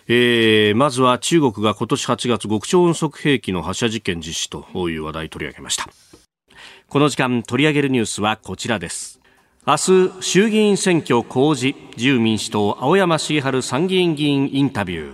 [0.08, 5.88] えー、まずは中国が今年8月極超音速兵器の発射実験実施という話題取り上げました。
[6.94, 9.13] この時間取り上げるニュースはこちらです
[9.66, 15.14] 明日衆議院選挙公示自由民主党青山茂春参議院議員インタビュ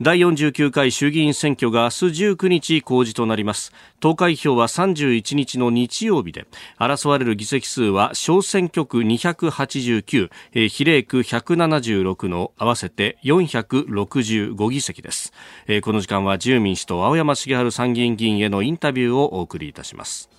[0.00, 3.72] 第49回衆議院選挙が明日19日公示となります。
[3.98, 6.46] 投開票は31日の日曜日で
[6.78, 15.32] 争われる議席数は小選挙区289、え比例区176の合わせて465議席です、
[15.66, 20.37] えこの時間は自由民主党青山茂春参議院議員へのインタビューをお送りいたします。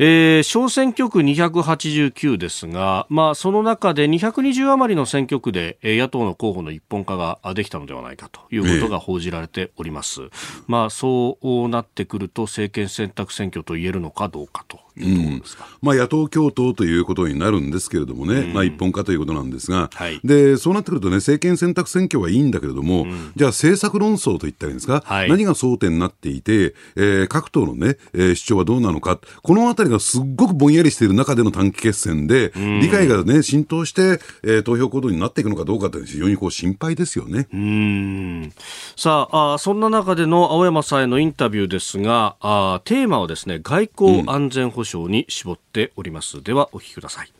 [0.00, 10.22] えー、小選挙区289ですが、まあ、その中で220余りの選挙区で、えー、野党の候補の一本化ができたのではないかということが報じられております。
[10.22, 10.30] えー、
[10.68, 15.42] まあ、そうなってくると政権選択選挙と言えるのかどうかというん、
[15.82, 37.48] まあ、野党共闘ということになるんですけれどもね、うん、まあ、一本化ということなんですが、はい、でそうなってくるとね、政権選択選挙はいいんだけれども、うん、じゃあ、政策論争といったらいいんですか、はい、何が争点になっていて、えー、各党のね、えー、主張はどうなのか、このあたりがすっごくぼんやりしている中での短期決戦で、理解がね、浸透して、えー、投票行動になっていくのかどうかって非常にこう心配ですよね。
[37.52, 38.52] うん。
[38.96, 46.42] さああ、そんな中での青山さんへのインタビューですが、あテーマはですね、外交安全保障に絞っております。
[46.42, 47.32] では、お聞きください。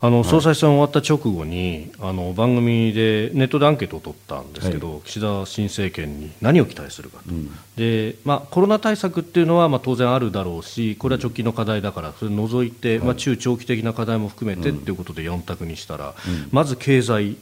[0.00, 17.38] あの総裁選終わった直後に、あの番組でネットでアンケートを取ったんですけど、はい、岸田新政権に何を期待するかと、うん、でまあ、コロナ対策っていうのは、まあ、当然あるだろうし、これは直近の課題だから、それを除いて、はい、まあ、中長期的な課題も含めてということで4択にしたら、うん、まず経済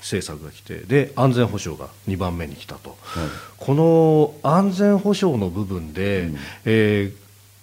[0.00, 3.28] 政策が来てで安全保障が2番目に来たと、はい、
[3.58, 7.19] この安全保障の部分で、うん、えー、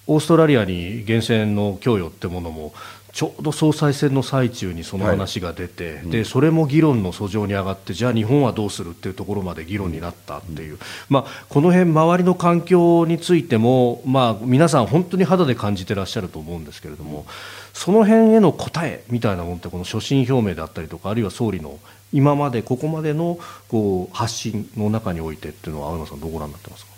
[0.08, 2.74] オーストラリアに源泉の供与ってものも
[3.14, 10.78] ちょうど総裁選の最中にその話が出て、はい、でそれも議論の訴状に上がってじゃあ日本はどうするっていうところまで議論になったっていう、
[11.10, 17.26] まあ、この辺周りの環境についても、まあ、皆さん本当に肌で感じてらっしゃると思うんですけれども
[17.74, 21.80] その辺への答えみたいなものってこの所信表明であったりとかあるいは総理の
[22.14, 26.92] 今までここまでのこう発信の中においてっていうのは青山さんどうご覧になってますか？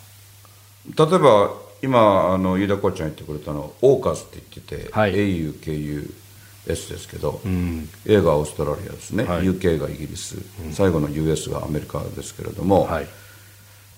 [1.06, 6.10] 例えば今あの飯田コーチが言ってくれたのオーカスって言ってて、はい、AUKUS
[6.66, 13.06] ですけど、うん、A がオーストラリアですね、はい、UK がイギリス、うん、最後の US がアメリカですけれども、はい、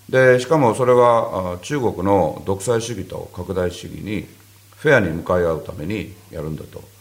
[0.09, 4.27] でしかもそれは中国の独裁主義と拡大主義に
[4.75, 6.93] フェアに向かい合うためにやるんだと。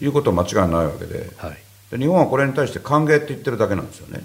[0.00, 1.30] いうことは間違いないわけで。
[1.36, 1.58] はい、
[1.90, 4.24] で日本はこれに対して歓迎って言ってるだけなんですよね。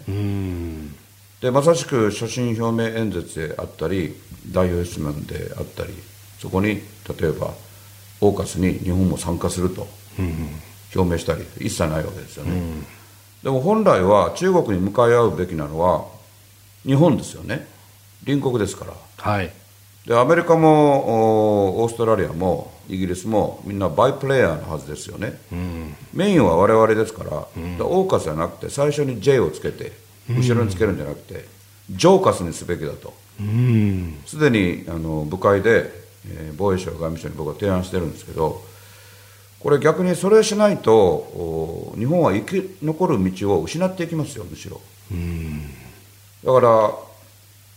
[1.42, 4.16] でまさしく所信表明演説であったり
[4.52, 5.94] 代表質問であったり
[6.40, 6.68] そこに
[7.20, 7.54] 例えば
[8.22, 9.88] オーカスに日本も参加すると
[10.96, 12.86] 表明したり一切ないわけですよね、うん、
[13.44, 16.06] でも本来は中国に向かい合うべきなのは
[16.86, 17.68] 日本ですよね。
[18.26, 19.52] 隣国ですから、はい、
[20.06, 29.94] でアメリカもオーストラリアもイギリスもみんなバイプレーヤーのはずですよね、うん、メインは我々ですから、うん、オーカスじゃなくて最初に J をつけて
[30.30, 31.46] 後ろにつけるんじゃなくて、
[31.92, 33.14] ジョーカスにすべきだと
[34.26, 35.92] すでにあの部会で、
[36.28, 38.64] えー、防衛省外務省に僕は提案してるんですけど
[39.60, 44.80] これ逆にそれしないと日本は生き残る道を失っていきますよむしろ。
[46.44, 46.94] だから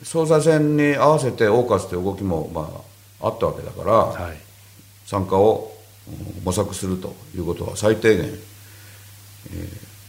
[0.02, 2.84] 総裁選に合わせてオーカスという動きも、ま
[3.20, 4.36] あ、あったわけだから、はい、
[5.06, 5.72] 参加を
[6.44, 8.30] 模索するということは最低限、え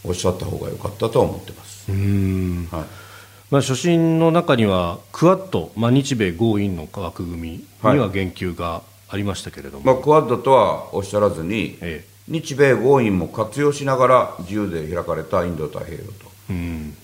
[0.03, 1.91] ー、おっしゃった方が良かったと思ってます。
[1.91, 3.08] はい
[3.51, 7.49] まあ、所信の中にはクアッド、まあ、日米豪印の枠組み
[7.91, 16.11] には言及がありましたけれども、はい、まあ、クアッドとはおっしゃらずに、ええ、日米豪印も活用しながら自由で開かれたインド太平洋と、
[16.51, 16.95] うん、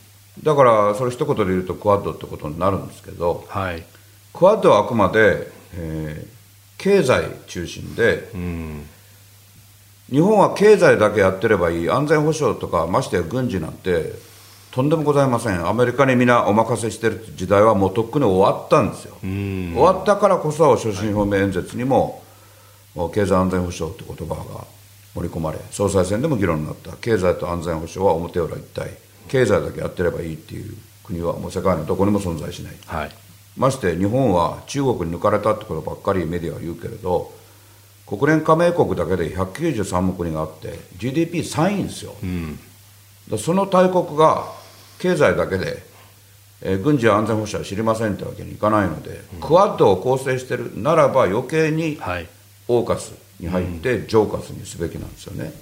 [0.43, 3.83] だからそれ一言で言うとクアッドってことになるんですけど、はい、
[4.31, 6.27] クアッドはあくまで、えー、
[6.77, 8.85] 経済中心で、うん、
[10.11, 14.13] 日本は経済だけやってればいい安全保障とかましてや軍事なんて
[14.75, 15.65] とんでもございません。
[15.65, 19.15] アメリカに皆お任せしてる時代はもうとっくに終わったんですよ。
[19.21, 22.21] 終わったからこそ所信表明演説にも、
[22.93, 24.65] はい、経済安全保障って言葉が
[25.13, 26.91] 盛り込まれ総裁選でも議論になった。
[26.97, 28.97] 経済と安全保障は表裏一体。
[29.29, 33.11] 経済だけやってればいいっていう国はもう世界のどこにも存在しない、はい、
[33.55, 37.31] まして日本は中国に抜かれたってことばっかりメディアは言うけれど
[38.05, 42.59] 国連加盟国だけで193も国があって GDP3 位ですよ、うん、
[43.39, 44.51] その大国が
[44.99, 45.83] 経済だけで、
[46.61, 51.99] えー、軍事や安全保障は知りませんってわけにいかないので、うん、クワッドを構成しているならば余計に
[52.67, 55.53] オーカスに入ってジョーカスにすべきなんですよね、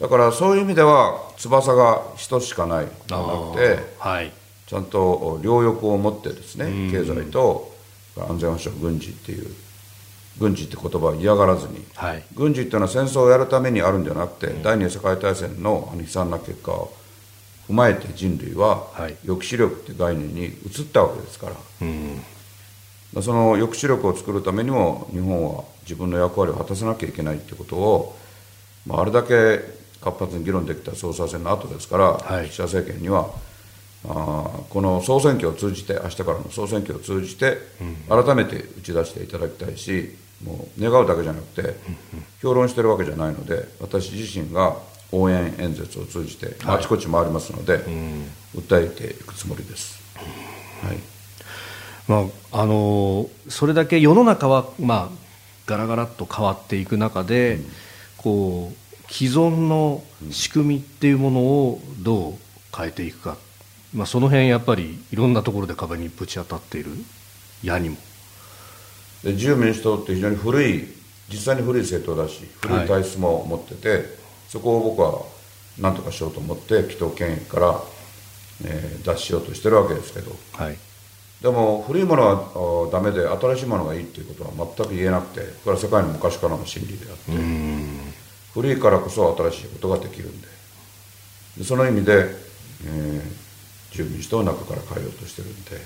[0.00, 2.86] だからそういう意味では翼が一つしかない。
[3.06, 4.32] ではなくて、はい、
[4.66, 7.72] ちゃんと両翼を持ってですね、経済と
[8.16, 9.46] 安全保障軍事っていう
[10.38, 16.92] 軍事って言葉を嫌がらずに、はい、軍事っていうのは戦争をやるためにあるんじゃなくて、うん、第二次世界大戦の悲惨な結果を
[17.70, 18.88] 踏まえて人類は
[19.24, 21.52] 抑止力って概念に移ったわけですから、
[21.82, 28.16] うん、その抑止力を作るためにも日本は自分の役割を果たさなきゃいけないってことを、
[28.86, 29.60] まあ、あれだけ
[30.00, 33.30] 活発に議論できた総裁選の後ですから、はい、岸田政権には
[34.08, 37.58] あこの総選挙を通じて明日からの総選挙を通じて
[38.08, 41.74] 改めて打ち出していただきたいしもう願うだけじゃなくて
[42.42, 44.76] 評論してるわけじゃないので私自身が
[45.12, 47.82] 応援演説を通じてあちこち回りますので、はい、
[48.56, 50.00] 訴えていくつもりです。
[50.82, 50.98] はい。
[52.08, 55.16] まあ、あのそれだけ世の中は、まあ、
[55.66, 57.66] ガラガラと変わっていく中で、うん、
[58.16, 62.34] こう既存の仕組みっていうものをどう
[62.76, 63.36] 変えていくか、
[63.94, 66.90] まあ、その辺やっぱりいろんなところで壁にぶち当たっている。
[67.62, 67.96] 矢にも。
[69.22, 70.84] で自由民主党って非常に古い
[71.28, 74.04] 実際に古い政党だし古い体質も持ってて、はい、
[74.50, 75.22] そこを僕は
[75.78, 77.80] 何とかしようと思って紀藤県から、
[78.64, 80.76] えー、脱しようとしてるわけですけど、はい、
[81.40, 87.32] でも古いものはダメで新しいものがいいっていうことは全く言えなくてこれは世界の昔からの真理であって
[88.52, 90.60] 古いからこそ新しいことができるんで。
[91.56, 92.26] でその意味で、
[92.84, 93.22] えー、
[93.90, 95.82] 自由民主党を中から変えようとしてるんで、はい、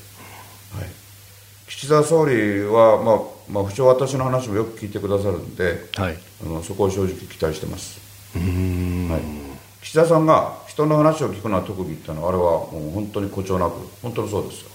[1.66, 8.03] 岸田総理は、まあまあ、不調私の話もよく聞いてくださるんで、はい、あのそこを正直期待してます
[8.38, 14.70] はい、岸田さんが人の話を聞くのは特技っていうのはあれはもう本当に誇張なく本当にそうですよ。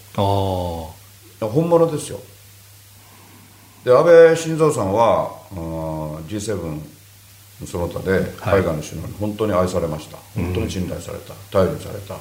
[1.42, 1.50] ああ。
[1.50, 2.20] 本物ですよ。
[3.84, 5.32] で安倍晋三さんは
[6.28, 6.82] G7
[7.66, 12.18] その他で海外の首脳に本当に愛されました、はい、本当に信頼された、頼りされた。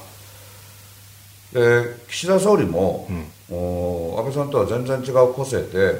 [1.53, 5.93] で岸田総理も、うん、安倍さんとは全然違う個性で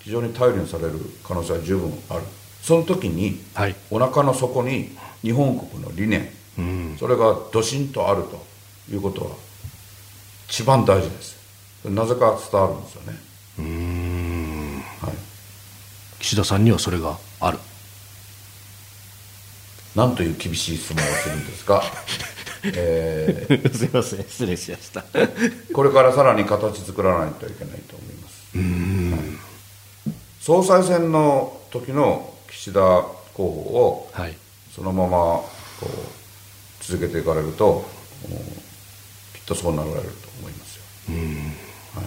[0.00, 0.92] 非常に頼りにされる
[1.24, 2.22] 可能性は十分ある
[2.68, 4.90] その時に、はい、お腹の底に
[5.22, 8.44] 日本国の理念、うん、それがどしんとあると
[8.92, 9.30] いうことは
[10.50, 11.38] 一番大事です。
[11.86, 13.18] なぜか伝わるんですよね。
[13.58, 15.14] うん、はい、
[16.20, 17.58] 岸田さんにはそれがある。
[19.96, 21.82] なんという厳しい質問をするんですか？
[22.76, 24.18] えー、すいません。
[24.28, 25.06] 失礼しました。
[25.72, 29.32] これからさらに形作らないといけないと思います、は
[30.12, 34.10] い、総裁選の時の岸田候補を
[34.74, 35.46] そのままこ
[35.82, 35.86] う
[36.80, 37.84] 続けていかれると
[39.32, 40.08] きっとそうなられると
[40.40, 40.82] 思いますよ、
[41.94, 42.06] はい、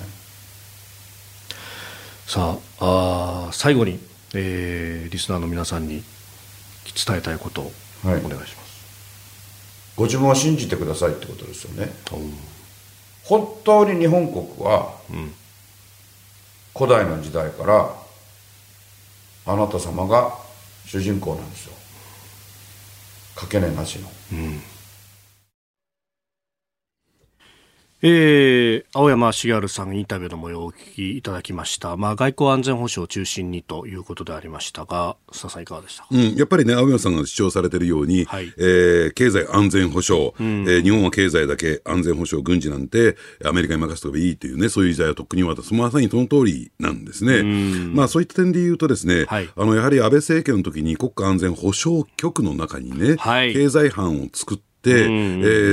[2.27, 3.97] さああ最後に、
[4.35, 6.03] えー、リスナーの皆さんに
[7.07, 7.71] 伝えたいことを
[8.03, 11.93] お願いします、ご自分を信じてくださいってことですよね。
[13.23, 14.95] 本当に日本国は、
[16.75, 18.00] 古代の時代から
[19.45, 20.37] あなた様が
[20.85, 21.73] 主人公なんですよ。
[23.35, 24.61] かけねなしの、うん。
[28.03, 31.97] えー、青山茂さんインタビューの模様をお聞きいただきました。
[31.97, 45.71] まあ、外交安全保障を中心にということでありましたが、笹さんいかがでしたうん、やっぱりね、青山さんが主張されているように、はい、えー、経済安全保障、うん、えー、日本は経済だけ安全保障、軍事なんてアメリカに任せておけばいいというね、そういう時代はとっくに渡す。
[45.75, 47.43] まさにその通りなんですね。
[47.93, 55.05] まあ、そういった点で言うとですね、はい、あの、やはり安倍政権の時に国家安全保障局の中にね、はい、経済班を作って、て、え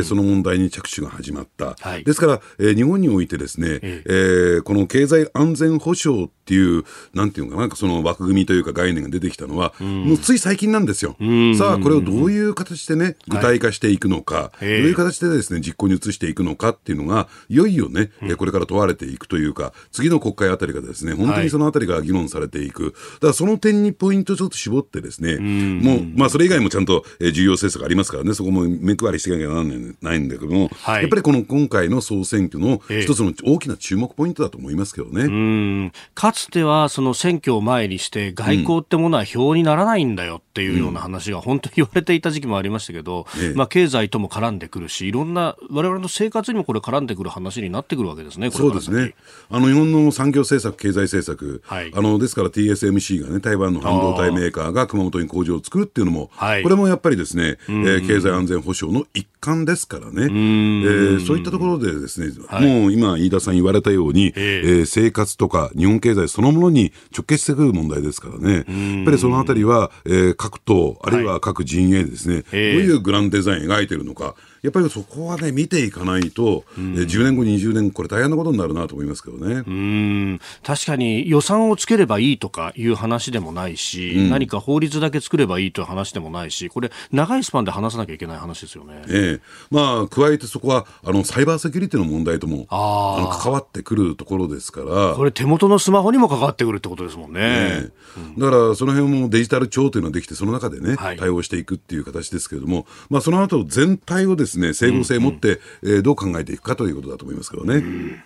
[0.01, 1.77] ー、その問題に着手が始まった。
[1.81, 6.85] はい、ですから、えー、日本においてですね、えー、この経済安全保障っていう、
[7.15, 11.17] なんていうのかな、その枠組みというか概念が出てきたのは、もうつい最近なんですよ。
[11.59, 22.83] さあ、これをどういう形でね、具体化していくのか、はい、どういう形でですね、実行に移していくのかっていうのが、いよいよね、うん、これから問われていくというか、次の国会あたりがですね、本当にそのあたりが議論されていく。
[22.83, 28.65] はい、だからその点にポイントちょっと絞ってですね、もう、まあそれ以外もちゃんと、えー、重要政策ありますからね、そこも
[28.99, 35.93] 目配りしていかなきゃならないんだけども、はい、やっぱりこの今回の総選挙の一つの大きな注目ポイントだと思いますけどね。
[36.15, 48.51] かつてはその選挙を前にして外交ってものは票にならないんだよっていうような話が本当に言われていた時期もありましたけど、うん、まあ経済とも絡んでくるし、いろんな我々の生活にもこれ絡んでくる話になってくるわけですね。
[48.51, 49.15] そうですね。
[49.51, 60.23] あの日本の産業政策、経済政策、はい、あのですから TSMC がね台湾の半導体メーカーが熊本に工場を作るっていうのも、はい、これもやっぱりですね、えー、経済安全保障の一環ですからね。
[60.23, 68.55] えー、そういったところでですね、はい、もう今飯田さん言われたように、えー、生活とか日本経済そのものに直結してくる問題ですからね。
[68.55, 68.61] や
[69.03, 74.35] っぱりそのあたりは、えー、各党あるいは各陣営ですね、どういうグランデザイン描いてるのか。
[74.63, 79.63] やっぱりそこはね、見ていかないと、うん、10年後、20年後、これ大変なことになるなと思いますけどね。
[79.67, 89.03] うん確かに予算をつければいいとかいう話でもないし、うん、何か法律だけ作ればいいという話でもないし、これ、長いスパンで話さなきゃいけない話ですよね。
[89.09, 89.41] ええ
[89.71, 95.15] まあ、加えてそこは、あの、サイバーセキュリティの問題とも、ああの関わってくるところですから。
[95.15, 97.39] これ、手元のスマホにも関わってくるってことですもんね。
[97.39, 107.77] ねうん、だから、その辺もデジタル庁というのができて、その中でね、はい、対応していくっていう形ですけれども、まあ、その後全体をですね、整合性持って、うん、えー、どう考えていくかということだと思いますけどね。
[107.77, 108.23] うん、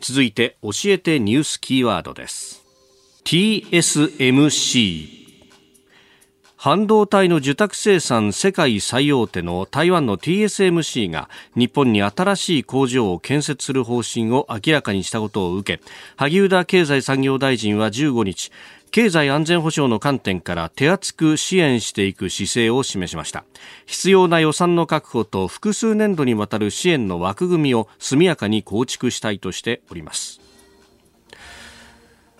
[0.00, 2.62] 続いて、教えてニュースキーワードです。
[3.24, 5.24] TSMC
[6.64, 15.84] 半導体の受託生産世界最大手の台湾の TSMC が日本に新しい工場を建設する方針を明らかにしたことを受け
[16.16, 18.50] 萩生田経済産業大臣は15日
[18.94, 23.44] 経済安全保障の観点から手厚く支援していく姿勢を示しました。
[23.86, 30.40] 必要な予算の確保と複数年度にわたる支援の枠組みを速やかに構築したいとしております。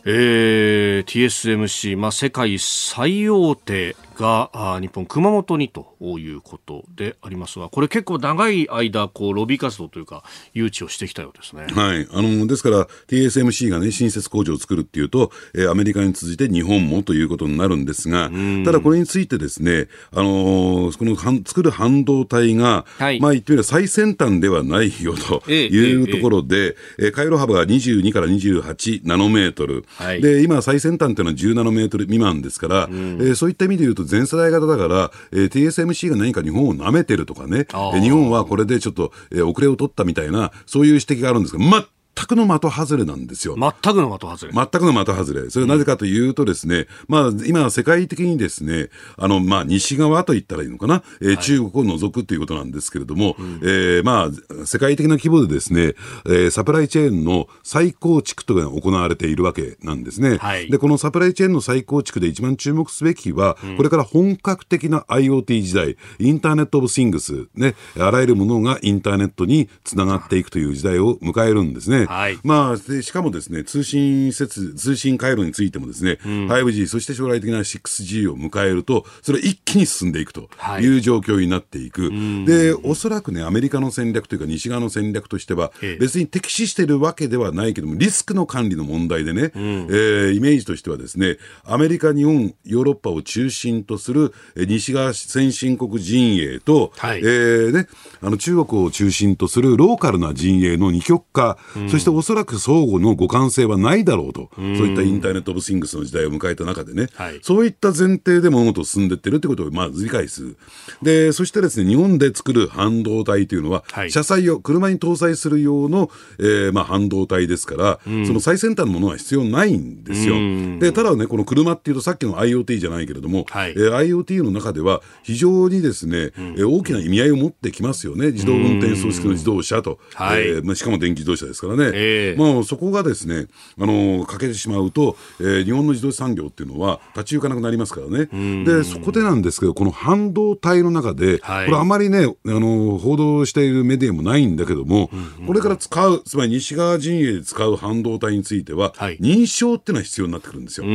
[0.05, 11.67] えー、TSMC、まあ、世界最大手があ日本熊本にということでありますがこれ結構長い間こうロビー活動というか誘致をしてきたようですね。
[11.75, 12.09] はい。
[12.12, 18.31] あのですから TSMC がね新設工場を作るっていうと、えー、アメリカに続いて日本もということになるんですが
[18.65, 41.87] ただこれについてですねあのー、この作る半導体が、はい、まあ言ってみれば最先端ではないよというところで、えええ回路幅が22から28ナノメートル、はい、で今最先端っていうのは10ナノメートル未満ですから、えー、そういった意味で言うと全世代型だから、えー、TSMC が何か日本を舐めてるとかね、えー、日本はこれでちょっと、えー、遅れを取ったみたいな、そういう指摘があるんですが、全
[42.27, 43.57] くの的外れなんですよ。
[43.59, 44.53] 全くの的外れ。
[44.53, 45.51] 全くの的外れ。
[45.51, 54.31] それはなぜかというとですね、うん、まあ今世界的にですね、あのまあ西側と言ったらいいのかな、えー、はい、中国を除くということなんですけれども、うん、えー、ま
[54.62, 55.95] あ世界的な規模でですね、
[56.27, 60.39] えー、サプライチェーンの再構築というのが行われているわけなんですね。
[60.39, 72.04] はい、で、このサプライチェーンの再構築で一番注目すべきは、うん、これから本格的な IoT 時代、インターネットオブシングス、ね、あらゆるものがインターネットにつながっていくという時代を迎えるんですね。
[72.07, 80.49] はい、まあでしかもですね、通信施設、通信回路についてもですね、うん、5G、そして将来的な 6G を迎えると、それ一気に進んでいくと
[80.81, 80.87] い。
[80.99, 82.09] う状況になっていく。
[82.09, 97.87] はい、で、おそらくね、アメリカの戦略というか西側の戦略としては、別に敵視しているわけではないけども、リスクの管理の問題でね、うん、えー、イメージとしてはですね、アメリカ、日本、ヨーロッパを中心とする西側先進国陣営と、はい、えー、ね、
[98.21, 110.57] あの中国を中心とするローカルな陣営の二極化、うん、そしておそらく相互の互換性はないだろうと、そういったインターネット・オブ・シングスの時代を迎えた中でね、はい、そういった前提で物事を進んでいってるってことをまず理解する。
[111.03, 120.35] で、そしてですね、日本で作る半導体というのは、はい、車載用、車に搭載する用の、えー、まあ半導体ですから、その最先端のものは必要ないんですよ。
[120.81, 128.33] で、ただね、この車っていうとさっきの IoT じゃないけれども、はい、えー、IoT の中では非常にですね、うん、えー、大きな意味合いを持ってきますよね。
[128.33, 131.84] 自動運転装置の自動車と、はい、えー、しかも電気自動車ですからね。
[131.95, 133.47] えー、もうそこがですね、
[133.78, 138.28] あの欠けてしまうと、えー、日本の自動車産業っていうのは立ち行かなくなりますからね。
[138.64, 145.11] で、そこでなんですけど、この半導体の中で、はい、これあまりね、あの、報道しているメディアもないんだけども、
[145.47, 150.85] これから使う、つまり西側陣営で使う半導体については、はい、認証っていうのは必要になってくるんですよ。
[150.85, 150.91] そ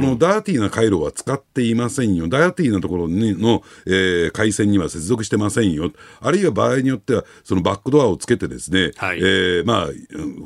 [0.00, 2.28] のダーティーな回路は使っていませんよ。
[2.28, 5.90] ダーティーなところにの、えー、回線には接続してませんよ。
[6.20, 9.88] あるいは場合によっては、そのバックドアをつけてですね、はい、えー、まあ、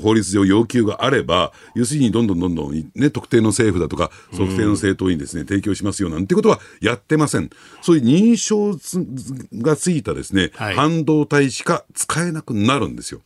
[0.01, 7.51] 法律上要求があれば、要するにどんどんどんどん、ね、特定の政府だとか、特定の政党にですね、提供しますよなんてことはやってません。
[7.81, 8.77] そういう認証
[9.63, 13.21] がついたですね、はい、半導体しか使えなくなるんですよ。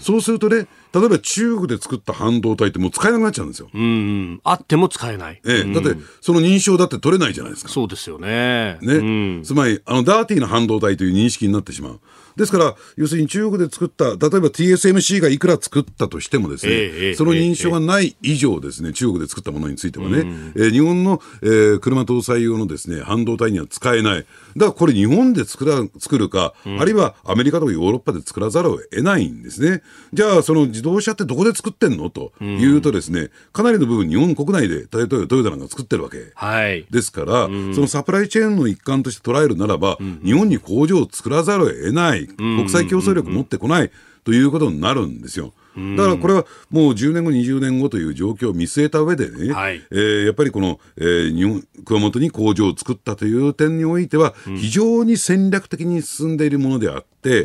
[0.00, 3.70] そうするとね、例えば中国で作った半導体ってもう使えなくなっちゃうんですよ。
[3.72, 4.40] うん。
[4.44, 5.40] あっても使えない。
[5.46, 5.72] ええ。
[5.72, 7.70] だって、その認証だって取れないじゃないですか。
[7.70, 8.78] そうですよね。
[8.82, 9.42] ね。
[9.44, 12.00] つまり、あの、ダーティーな半導体という認識になってしまう。
[12.36, 20.24] ですから、要するに中国で作った、例えば TSMC がいくら作ったとしてもですね、えー、その認証がない以上ですね、中国で作ったものについてはね、
[20.56, 24.18] えー、日本の、えー、車搭載用のですね、半導体には使えない。
[24.18, 24.26] だか
[24.56, 29.82] らこれ日本で作ら作るか、うん、あるいはアメリカとかヨーロッパで作らざるを得ないんですね。
[30.12, 32.10] じゃあ、その自動車ってどこで作ってんの？
[32.10, 36.32] というとですね、かなりの部分日本国内で、例えばトヨタなんか作ってるわけ。
[36.34, 36.86] はい。
[36.90, 42.19] ですから、うん、そのサプライチェーンの一環として捉えるならば、うん、日本に工場を作らざるを得ない。
[42.26, 43.90] 国際競争力持ってこない
[44.24, 45.52] ということになるんですよ。
[45.96, 57.44] だからこれはもう10年後、20年後という状況を見据えた上でね、はい、えー、やっぱりこの、えー、日本熊本に工場を作ったという点においては、非常に戦略的に進んでいるものであって、要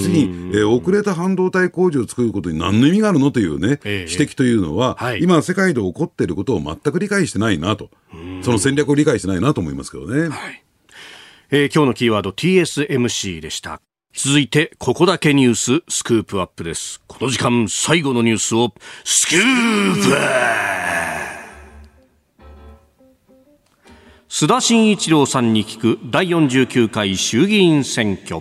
[0.00, 0.22] するに、
[0.54, 7.90] えー、遅れた半導体工場を作ることに何の意味があるのというね、えー、指摘というのは、はい、今、世界で起こっていることを全く理解してないなと、
[8.42, 10.28] その戦略を理解してないなと思いますけどね。
[10.28, 10.62] はい。
[11.50, 13.80] えー、今日のキーワード TSMC でした。
[14.18, 17.02] 続いて、ここだけニューススクープアップです。
[17.06, 18.72] この時間、最後のニュースを、
[19.04, 20.16] スクープ
[24.30, 28.40] 須田慎一郎さんに聞く第49回衆議院選挙。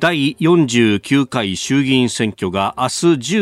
[0.00, 2.88] 第49回衆議院選挙が明日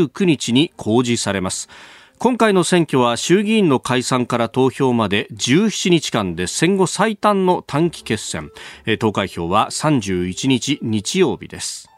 [0.04, 1.70] 19日に公示されます。
[2.18, 8.50] 今回の選挙は衆議院の解散から投票まで17日間で戦後最短の短期決戦。
[8.98, 11.90] 投開票は31日日曜日です。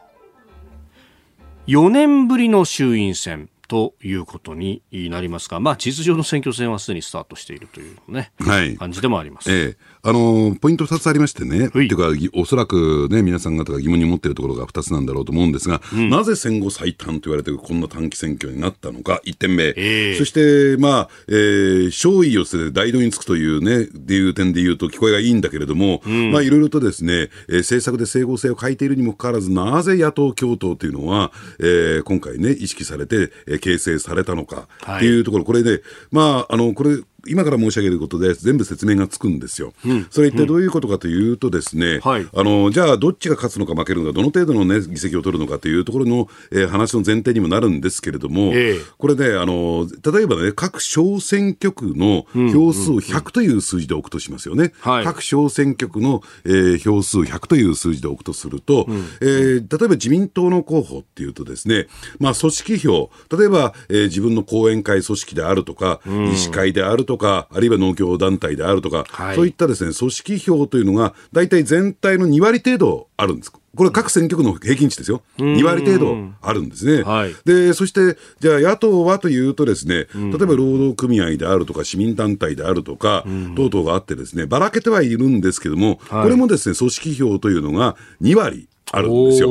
[1.67, 9.51] 4年ぶりの衆院選ということになりますが、まあ、事実上の選挙戦はすでにスタートしているというね、はい、感じでもあります。
[9.51, 9.77] ええ
[10.07, 11.91] あのポイント2つありましてね、とい。
[11.91, 36.97] うか、おそらくね、皆さん方が疑問に持っているところが2つなんだろうと思うんですが、うん、なぜ戦後最短と言われているこんな短期選挙になったのか、1点目、えー、そして、まあ、えー、勝意を捨てて大道につくというね、っていう点で言うと聞こえがいいんだけれども、うん、まあ、いろいろとですね、えー、政策で整合性を欠いているにもかかわらず、なぜ野党共闘というのは、えー、今回ね、意識されて、えー、形成されたのかっていうところ、はい、これで、まあ、あの、これ、
[37.29, 39.73] 今から申し上げることで全部説明がつくんですよ。
[39.85, 54.71] うん、それ一体どういうことかというとですね、うんはい、あのじゃあどっちが勝つのか負けるのかどの程度の、ね、議席を取るのかというところの、えー、話の前提にもなるんですけれども、えー、これねあの例えばね各小選挙区の票数を100という数字で置くとしますよね。
[54.81, 61.87] 各小選挙区の、えー、票数100という数字で置くとすると、うん、えー、例えば自民党の候補っていうとですね、
[62.19, 63.09] まあ、組織票。
[63.35, 66.01] 例えば、えー、自分の後援会組織であるとか、
[66.33, 73.51] 医師会であるとかあるいは農協団体であるとか、はい、そういったですね、組織票というのが、大体全体の2割程度あるんです。
[73.51, 75.21] これ各選挙区の平均値ですよ。
[75.37, 77.03] 2割程度あるんですね。
[77.03, 83.23] はい、で、そして、じゃあ野党はというとですね、例えば労働組合であるとか市民団体であるとか、
[83.55, 88.67] 等々があってですね、ばらけてはいるんですけども、これもですね、組織票というのが2割。
[88.91, 89.49] あるんですよ。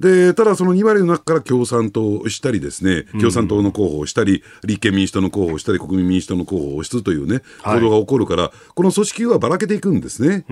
[0.00, 10.44] でで、ただその2割の中から共産党をしたりですね、共産党の候補をしたり、立憲民主党の候補をしたり、国民民主党の候補を押すというね、行動が起こるから、この組織はばらけていくんですね、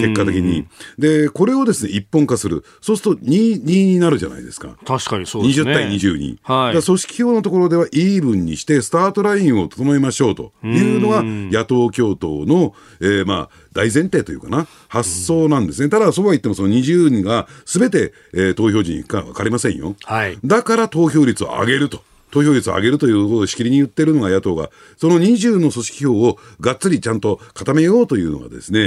[0.00, 0.66] 結果的に。
[0.98, 2.64] で、これをですね、一本化する。
[2.80, 4.76] そうすると2、2になるじゃないですか。
[4.84, 5.70] 確かにそうですね。
[5.70, 6.38] 20対20に。
[6.42, 15.88] はい、組織票のところではイーブンにして、スタートラインを整えましょうというのが、野党共闘の、えー、まあ、大前提というかな、発想なんですね。
[15.88, 19.96] ただ、そうは言っても、その20人がすべて、えー、投票時か分かりませんよ。
[20.04, 20.38] はい。
[20.44, 22.02] だから投票率を上げると。
[22.30, 28.86] 投票率を上げるということをしきりに言ってるのが野党が、その20の組織票をがっつりちゃんと固めようというのがですね、え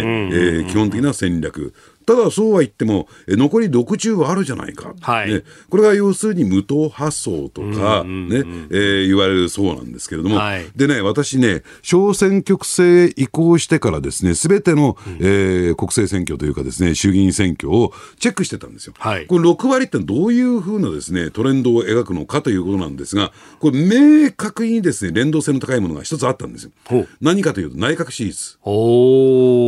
[0.61, 1.73] ー、基本的な戦略
[2.05, 5.33] ただそうは言っても、え残り60はあるじゃないか、はい。
[5.33, 8.43] ね、これが要するに無党派層とか、ね。
[8.69, 18.93] えー、言われるそうなんですけれども、はい、でね、私ね、小選挙区制移行してからですね、すべての、うん、えー、国政選挙というかですね、衆議院選挙をチェックしてたんですよ。
[18.97, 26.71] はい、これ6割ってどういうふうなですね、トレンドを描くのかということなんですが、これ明確にですね、連動性の高いものが一つあったんですよ。
[27.21, 28.57] 何かというと内閣支持率。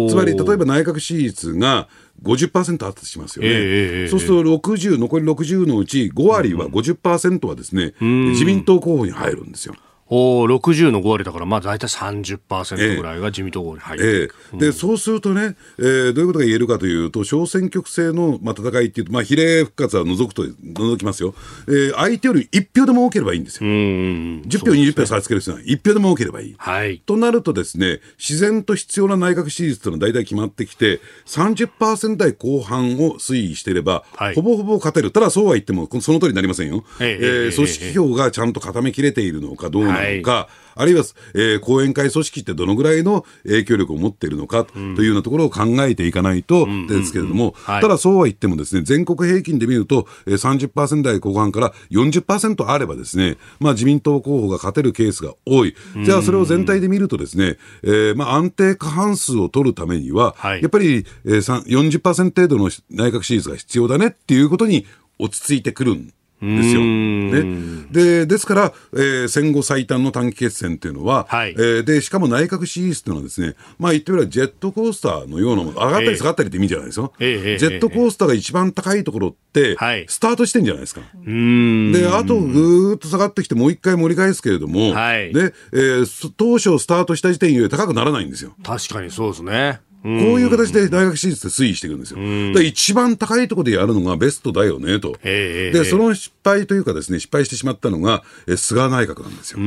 [0.09, 1.87] つまり、例えば内閣支持率が、
[2.23, 9.75] 50%あったとしますよね、えー、そうすると60、残り60のうち5割は50%はですね、うん、自民党候補に入るんですよ。
[10.07, 21.33] お60の5割だから、まあ、大体30%ぐらいが自民党に入ってえー、で、そうするとね、えー、どういうことが言えるかというと、小選挙区制の、まあ、戦いっていうと、まあ、比例復活は除くと除きますよ、
[21.67, 26.55] えー、相手より1票でも多ければいいんですよ、うん10票、20票差つける必要ない、1票でも多ければいい。
[26.57, 55.75] はい、となるとですね、自然と必要な内閣支持率というのは大体決まってきて、30%台後半を推移していれば、はい、ほぼほぼ勝てる、ただそうは言っても、その通りになりませんよ、えー、えー、組織票がちゃんと固めきれているのかどうなのか、はいあるいは、えー、後援会組織ってどのぐらいの影響力を持っているのかというようなところを考えていかないとですけれども、ただそうは言ってもですね、全国平均で見ると、えー、30%台後半から40%あればですね、まあ自民党候補が勝てるケースが多い。
[56.03, 64.85] じゃあそれを全体で見るとですね、えー、まあ安定過半数を取るためには、はい、やっぱり、えー、40%程度の内閣支持率が必要だねっていうことに
[65.19, 66.11] 落ち着いてくるん
[66.41, 66.81] ですよ。
[66.81, 79.77] ね、でですから、えー、戦後最短の短期決戦っていうのは、はい、えー、でしかも内閣支持率っていうのはですね、まあ、言ってみればジェットコースターのようなもの、上がったり下がったりって意味じゃないですよ、えー、ジェットコースターが一番高いところって、
[80.07, 81.01] スタートしてんじゃないですか。
[81.01, 88.53] で、あとぐーっと下がってきて、もう一回盛り返すけれども、はい、でえー、当初スタートした時点より高くならないんですよ。
[88.63, 89.79] 確かにそうですね。
[90.05, 92.19] こういう形で大学進出って推移していくんですよ。
[92.53, 95.15] で一番高いところでやるのがベストだよねと。
[95.23, 99.57] で、その失敗というかですね、失敗してしまったのが、え菅内閣なんですよ。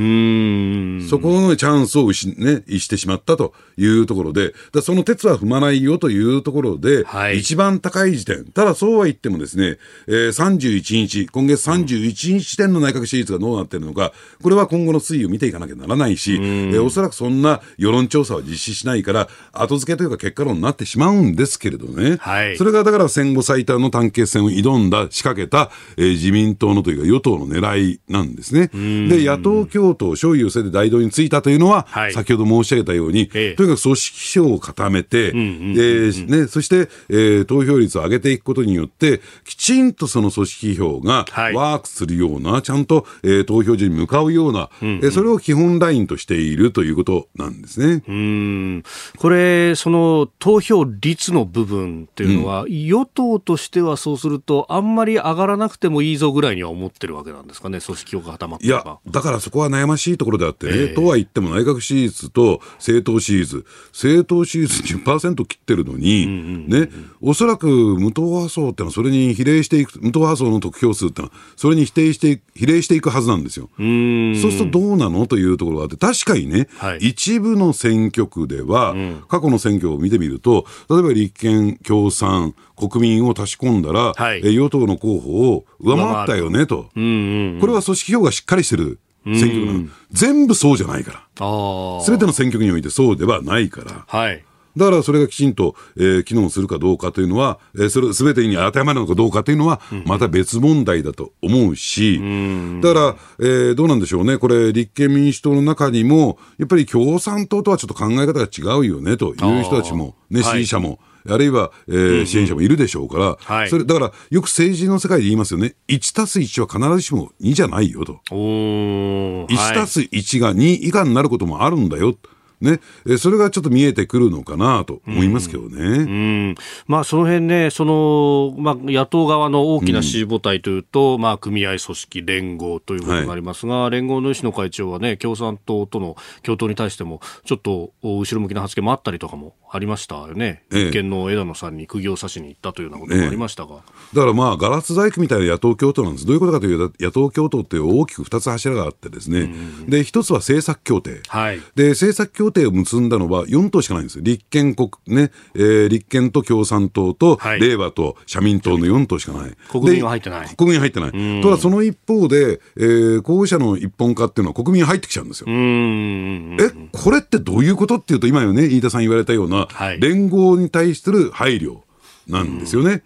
[1.11, 14.13] そこのチャンスを失、ね、してしまったというところで、だその鉄は踏まないよというところで、はい、一番高い時点、ただそうは言ってもですね、えー、31日、今月31日時点の内閣支持率がどうなっているのか、
[14.43, 28.69] これは今後の推移を見ていかなきゃならないし、えー、おそらくそんな世論調査は実施しないから、後付けというか結果論になってしまうんですけれどね、はい、それがだから戦後最多の短期決戦を挑んだ、仕掛けた、えー、自民党のというか与党の狙いなんですね。
[28.69, 41.25] で、野党共闘、勝利をせで大道についたというのは、はい、先ほど申し上げたように、とにかく組織票を固めて、ね、そして、えー、投票率を上げていくことによって、きちんとその組織票が
[41.55, 48.03] ワークするような、はい、ちゃんと、えー、投票所に向かうような、うんうん、えー、それを基本ラインとしているということなんですね。
[48.09, 48.83] うん。
[49.17, 60.77] これ、その投票率の部分っていうのは、うん、与党としてはそうすると、あんまり上がらなくてもいいぞぐらいには思ってるわけなんですかね、組織票が固まっていや、だからそこは悩ましいところであってね、え。
[60.87, 66.91] ー、とは言っても内閣支持率と政党支持率、政党支持率10%切ってるのに、うんうんうんね、
[67.21, 73.69] おそらく無党派層ってのは、それに比例していく、無党派層の得票数ってのは、それに否定して比例していくはずなんですよ。
[73.77, 94.05] そうするとどうなのというところがあって、確かにね、はい、一部の選挙区では、うん、過去の選挙を見てみると、例えば立憲、共産、国民を足し込んだら、はい、与党の候補を上回ったよねと、うんうんうん、これは組織票がしっかりしてる選挙区なの、全部そうじゃないから、すべての選挙区においてそうではないから。
[94.07, 94.45] はい
[94.79, 110.99] だからそれがきちんと、えー、機能するかどうかというのは、えー、それすべてに当てはまるのかどうかというのは、また別問題だと思うし、うん、だから、えー、どうなんでしょうね、これ、立憲民主党の中にも、やっぱり共産党とはちょっと考え方が違うよねという人たちも、ね、支持者も。
[111.31, 122.17] あるいは、えー、支援者もいるでしょうから、はい、それだからよく政治の世界で言いますよね、1たす1は必ずしも2じゃないよと、1たす1が2以下になることもあるんだよ。
[122.61, 122.81] ね、
[123.19, 125.77] それがちょっと見えてくるのかなと思いますけどね。
[125.77, 126.55] うん、うん
[126.87, 140.63] まあ、その辺ね、その、まあ、野党側の大きな支持母体というと、うん、まあ、組合組織、連合ということになりますが、はい、連合の吉野会長はね、共産党との共闘に対しても、ちょっと後ろ向きな発言もあったりとかもありましたよね。
[140.71, 143.77] 立憲の枝野さんに釘を刺しに行ったというようなこともありましたが。
[143.77, 143.79] え
[144.15, 146.27] え、だからまあ、ガラス細工みたいな野党共闘なんです。
[146.27, 151.21] どういうことかというと、野党共闘って大きく2つ柱があってですね、うん、で、1つは政策協定。
[151.29, 154.25] はい、で、政策協定を結んだのは4党しかないんですよ。
[154.25, 159.57] 立憲国、ね、えー、立憲と共産党と、はい、令和と社民党の4党しかない。
[159.71, 160.49] 国民は入ってない。
[160.57, 161.43] 国民入ってない。
[161.43, 165.47] ただその一方で、えー、候補者の一本化っていうのは国民入ってきちゃうんですよ。
[165.49, 171.81] え、これってどういうことっていうと、今よね、飯田さん言われたような、はい、連合に対する配慮。
[172.29, 173.03] なんですよね。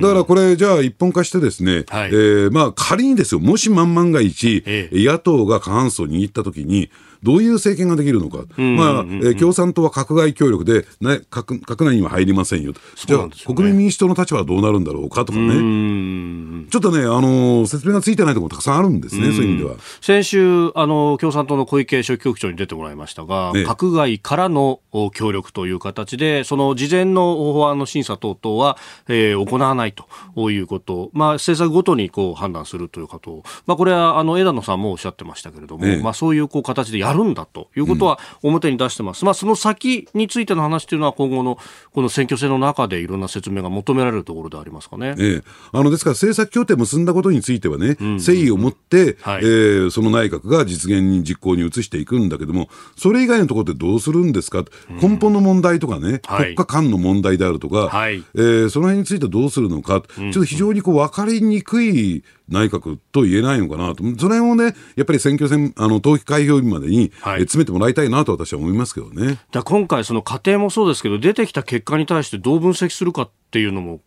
[0.00, 6.90] だからこれ、じゃあ一本化してですね、はい、えー、まあ仮にですよ、もし万万が一、ええ、野党が過半数を握ったときに、
[7.22, 19.76] どういう政権ができるのか、まあえー、共産党は閣外協力で、ね、閣閣内には入りませんよ、じゃあ、国民民主党の立場はどうなるんだろうかとかね、ちょっとね、あのー、説明がついてないところもたくさんあるんですね、そういう意味では。
[20.00, 24.80] 先週、あの共産党の小池書記局長に出てもらいましたが、ね、閣外からの
[25.14, 28.76] 協力という形で、その事前の法案の審査等々は、
[29.08, 33.42] えー、行わないということ、まあ、政策ごとにこう判断するということ。
[33.66, 41.58] まあ、これはあの枝野さんもおっしゃってましたけれども、ね、まあ、そういうこう形でやるんだということは表に出してます、うん、まあ、その先についての話というのは今後の
[41.92, 45.14] この選挙戦の中でいろんな説明が求められるところでありますかね。
[45.18, 45.42] ええ、
[45.72, 54.64] あのですから政策協定結んだことについてはね、うん、誠意を持って、はい、えー、その内閣が実現に実行に移していくんだけども、それ以外のところでどうするんですか、
[55.00, 69.38] 根本の問題とかね、国家間の問題であるとか、はい、えー、その辺についてどうするのか、ちょっと非常にこう分かりにくい内閣と言えないのかなと、その辺をね、やっぱり選挙戦、あの投票開票日までに、はい、詰めてもらいたいなと私は思いますけどね。
[69.52, 74.00] だ今回、その過程もそうですけど、出てきた結果に対してどう分析するかっていうのも、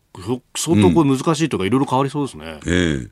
[0.56, 2.60] 相当これ難しいとか、いろいろ変わりそうですね。
[2.66, 3.12] ええ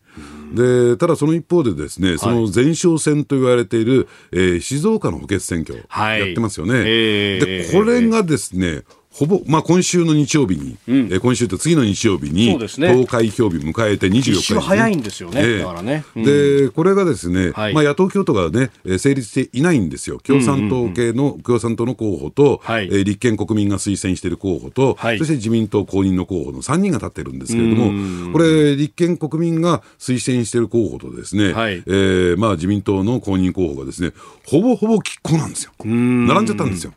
[0.53, 6.73] でただその一方でですね、その前哨戦と言われている、えー、静岡の補欠選挙、やってますよね。
[6.85, 34.11] えー、でこれがですね、ほぼ、まあ、今週の日曜日に、うん、え今週と次の日曜日に、投開票日迎えて24日に、ね、早いんですよね、えー、だからね、うん、でこれがですね、はい、まあ、野党共闘がね、成立していないんですよ、共産党系の、共産党の候補と、はい、えー、立憲国民が推薦している候補と、はい、そして自民党公認の候補の3人が立ってるんですけれども、これ、立憲国民が推薦している候補とですね、はい、えー、まあ、自民党の公認候補がですね、
[34.47, 36.93] ほぼほぼ拮抗なんですよ、並んじゃったんですよ。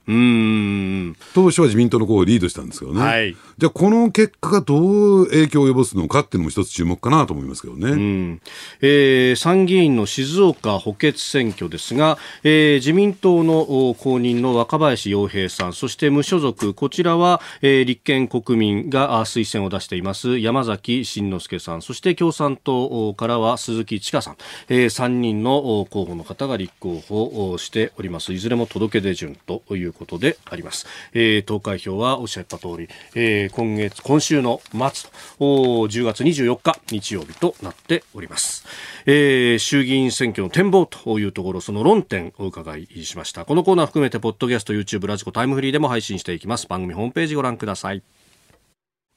[1.35, 8.41] 当初は自民党のをリードしたんですけどね、はい、じゃあ、この結果がどう影響を及ぼすのかっていうのも一つ注目かなと思いますけどね、うん。
[8.81, 20.39] えー、参議院の静岡補欠選挙ですが、えー、自民党の公認の若林洋平さん、そして無所属、こちらは、えー、立憲国民が推薦を出しています。
[20.39, 24.37] 山崎真之輔さん、そして共産党からは鈴木千佳さん、
[24.69, 28.33] えー、3人の候補の方が立候補しております。
[28.33, 30.87] いずれも届け出順ということであります。
[31.13, 38.65] えー、投開票はおっしゃった通り、えー、今月、今週の末と、10月24日日曜日となっております。
[39.07, 43.45] えー、衆議院選挙の展望というところ、その論点をお伺いしました。
[43.45, 46.67] このコーナー含めて、ポッドキャスト、YouTube、ラジコ、タイムフリーでも配信していきます。
[46.67, 48.03] 番組ホームページご覧ください。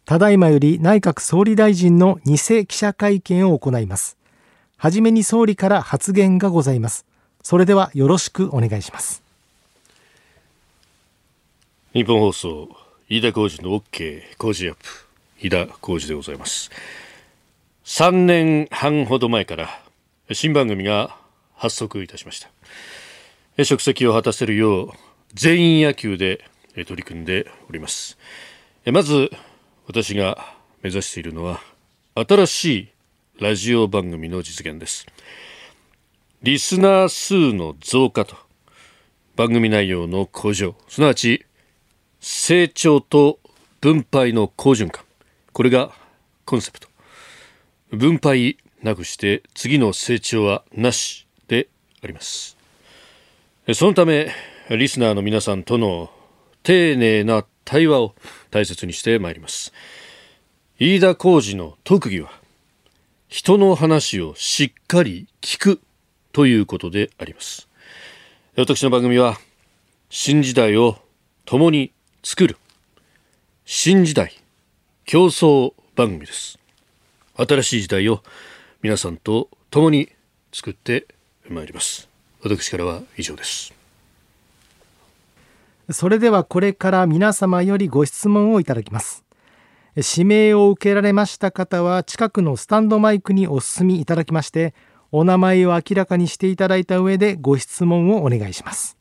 [0.06, 4.18] ただいまより内閣総理大臣の偽記者会見を行います。
[4.78, 7.06] はじめに総理から発言がございます。
[7.42, 9.25] それではよろしくお願いします。
[11.96, 12.68] 日本放送
[13.08, 14.82] 飯田浩二の OK 工事アップ
[15.40, 16.70] 飯田浩二でございます。
[17.86, 19.70] 3年半ほど前から
[20.34, 21.16] 新番組が
[21.54, 22.46] 発足いたしまし
[23.58, 23.64] た。
[23.64, 24.90] 職責を果たせるよう
[25.36, 26.44] 全員野球で
[26.74, 28.18] 取り組んでおります。
[28.92, 29.32] まず
[29.88, 31.62] 私が目指しているのは
[32.14, 32.90] 新しい
[33.40, 35.06] ラジオ番組の実現です。
[36.44, 38.36] リスナー数の増加と
[39.38, 41.46] 番組内容の向上すなわち
[42.28, 43.40] 成長と
[43.82, 45.06] 分配の好循環。
[45.54, 45.92] これが
[46.44, 46.88] コンセプト。
[47.92, 51.68] 分配なくして次の成長はなしで
[52.02, 52.58] あります。
[53.76, 54.32] そのため
[54.72, 56.10] リスナーの皆さんとの
[56.64, 58.16] 丁寧な対話を
[58.50, 59.72] 大切にしてまいります。
[60.80, 62.32] 飯田浩二の特技は
[63.28, 65.82] 人の話をしっかり聞く
[66.32, 67.70] ということであります。
[68.58, 69.38] 私の番組は
[70.10, 70.98] 新時代を
[71.46, 71.92] 共に
[72.28, 72.58] 作る。
[73.66, 74.36] 新時代
[75.06, 76.58] 競争番組です。
[77.36, 78.24] 新しい時代を
[78.82, 80.10] 皆さんと共に
[80.52, 81.06] 作って
[81.48, 82.10] まいります。
[82.42, 83.76] 私からは以上です。
[85.92, 89.24] それではこれから皆様よりご質問をいただきます。
[89.96, 94.74] 指名を受けられました方は近くのスタンドマイクにお進みいただきまして
[95.12, 98.98] お名前を明らかにしていただいた上でご質問をお願いします。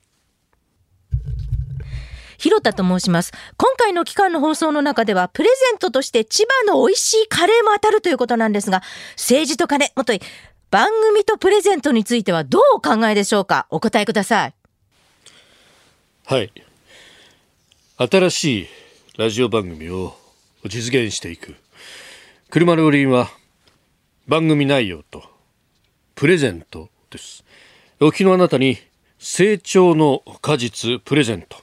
[2.44, 3.32] 広田と申します。
[3.56, 8.82] 今回の期間の放送の中では、プレゼントとして千葉の美味しいカレーも当たるということなんですが、
[9.12, 10.20] 政治と金、もとい、
[10.70, 13.66] 番組とプレゼントについてはどうお考えでしょうか？
[13.70, 14.54] お答えください。
[16.26, 16.52] はい。
[17.96, 18.68] 新しい
[19.16, 20.14] ラジオ番組を
[20.64, 21.54] 実現していく。
[22.50, 23.30] 車の売りは
[24.28, 25.22] 番組内容と
[26.14, 27.42] プレゼントです。
[28.00, 28.76] お聞きのあなたに
[29.18, 31.56] 成長の果実プレゼント。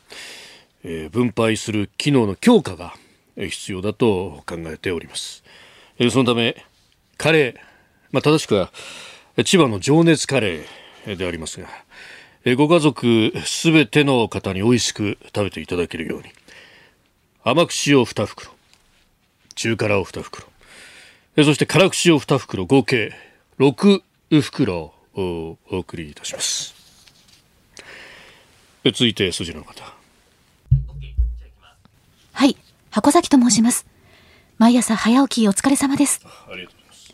[0.83, 2.93] えー、分配する機能の強化が
[3.35, 5.43] 必要だと考えております。
[6.09, 6.63] そのため
[7.17, 7.55] カレー、
[8.11, 8.71] まあ、正しくは
[9.45, 11.67] 千葉の情熱カレーでありますが
[12.55, 16.29] ご家族すべての方に美味しく食べていただけるように
[17.43, 18.51] 甘口を2袋
[19.55, 20.47] 中辛を2袋
[21.37, 23.13] そして辛口を2袋合計
[23.59, 24.01] 6
[24.41, 26.73] 袋をお送りいたします。
[28.85, 30.00] 続いて筋の方。
[32.33, 32.57] はい。
[32.89, 33.85] 箱崎と申します。
[34.57, 36.21] 毎朝早起きお疲れ様です。
[36.23, 37.13] ありがとうございます。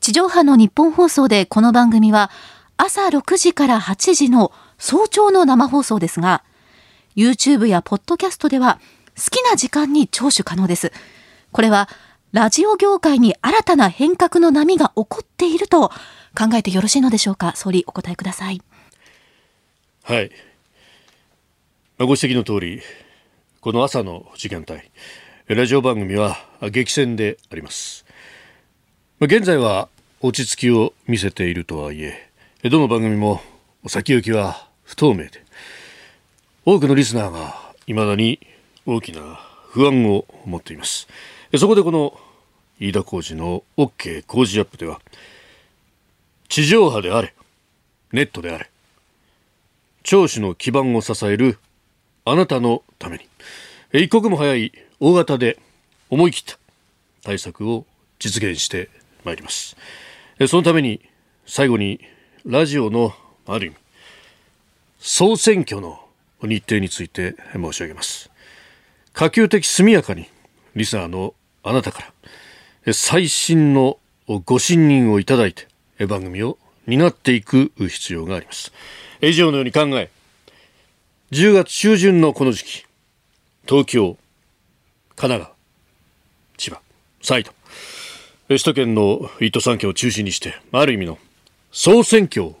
[0.00, 2.30] 地上波の日本放送でこの番組は
[2.76, 6.44] 朝6時から8時の早朝の生放送ですが
[7.16, 8.78] YouTube やポッドキャストでは
[9.16, 10.92] 好きな時間に聴取可能です。
[11.50, 11.88] これは
[12.32, 15.88] ラジオ業界に新たな変革の波が起こっていると
[16.36, 17.54] 考えてよろしいのでしょうか？
[17.56, 18.62] 総理お答えください。
[20.04, 20.30] はい。
[21.98, 22.80] ご指摘の通り
[23.60, 24.82] この朝の時間帯。
[25.48, 26.36] ラジオ番組は
[26.70, 28.06] 激戦であります。
[29.20, 29.88] 現在は
[30.20, 32.30] 落ち着きを見せているとはいえ
[32.62, 33.40] どの番組も
[33.88, 35.44] 先行きは不透明で
[36.64, 38.38] 多くのリスナーが未だに
[38.86, 39.40] 大きな
[39.70, 41.08] 不安を持っています。
[41.56, 42.16] そこでこの
[42.78, 45.00] 飯田浩二の OK 工事アップでは
[46.48, 47.34] 地上波であれ
[48.12, 48.70] ネットであれ
[50.04, 51.58] 聴取の基盤を支える
[52.30, 53.26] あなたのために。
[53.92, 55.58] 一刻も早い大型で
[56.10, 56.58] 思い切った
[57.22, 57.86] 対策を
[58.18, 58.90] 実現して
[59.24, 59.76] まいります。
[60.46, 61.00] そのために
[61.46, 62.00] 最後に
[62.44, 63.14] ラジオの
[63.46, 63.76] ある意味
[65.00, 66.00] 総選挙の
[66.42, 68.30] 日程について申し上げます。
[69.14, 70.26] 可及的速やかに
[70.76, 72.12] リスナーのあなたか
[72.84, 73.98] ら最新の
[74.44, 75.66] ご信任をいただいて
[76.06, 78.70] 番組を担っていく必要があります。
[79.22, 80.10] 以上のように考え
[81.30, 82.86] 10月中旬のこの時期
[83.68, 84.16] 東京
[85.14, 85.56] 神奈川
[86.56, 86.80] 千葉
[87.20, 87.54] 埼玉
[88.48, 91.18] 首都圏の1都3県を中心にしてある意味の
[91.70, 92.56] 総選挙を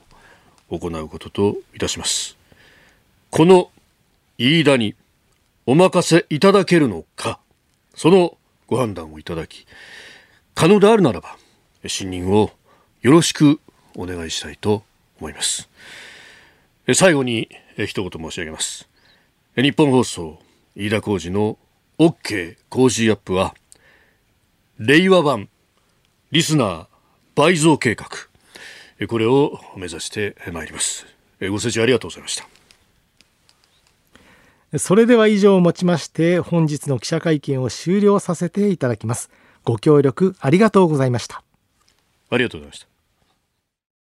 [0.68, 2.36] 行うことといたします。
[3.30, 3.70] この
[4.36, 4.94] 飯田に
[5.64, 7.40] お任せいただけるのか
[7.94, 9.66] そのご判断をいただき
[10.54, 11.38] 可能であるならば
[11.86, 12.50] 信任を
[13.00, 13.60] よろしく
[13.96, 14.82] お願いしたいと
[15.20, 15.70] 思います。
[16.92, 17.48] 最後に
[17.86, 18.88] 一言申し上げます。
[19.56, 20.38] 日本放送
[20.76, 21.58] 飯田浩二の
[21.98, 23.54] OK 工事アップは
[24.78, 25.48] 令和版
[26.30, 26.86] リスナー
[27.34, 28.08] 倍増計画。
[29.08, 31.06] これを目指してまいります。
[31.40, 32.36] ご清聴ありがとうございまし
[34.72, 34.78] た。
[34.78, 39.30] それでは以上をもちまして本日の記者会見を終了させていただきます。
[39.64, 41.42] ご協力ありがとうございました。
[42.30, 42.87] ありがとうございました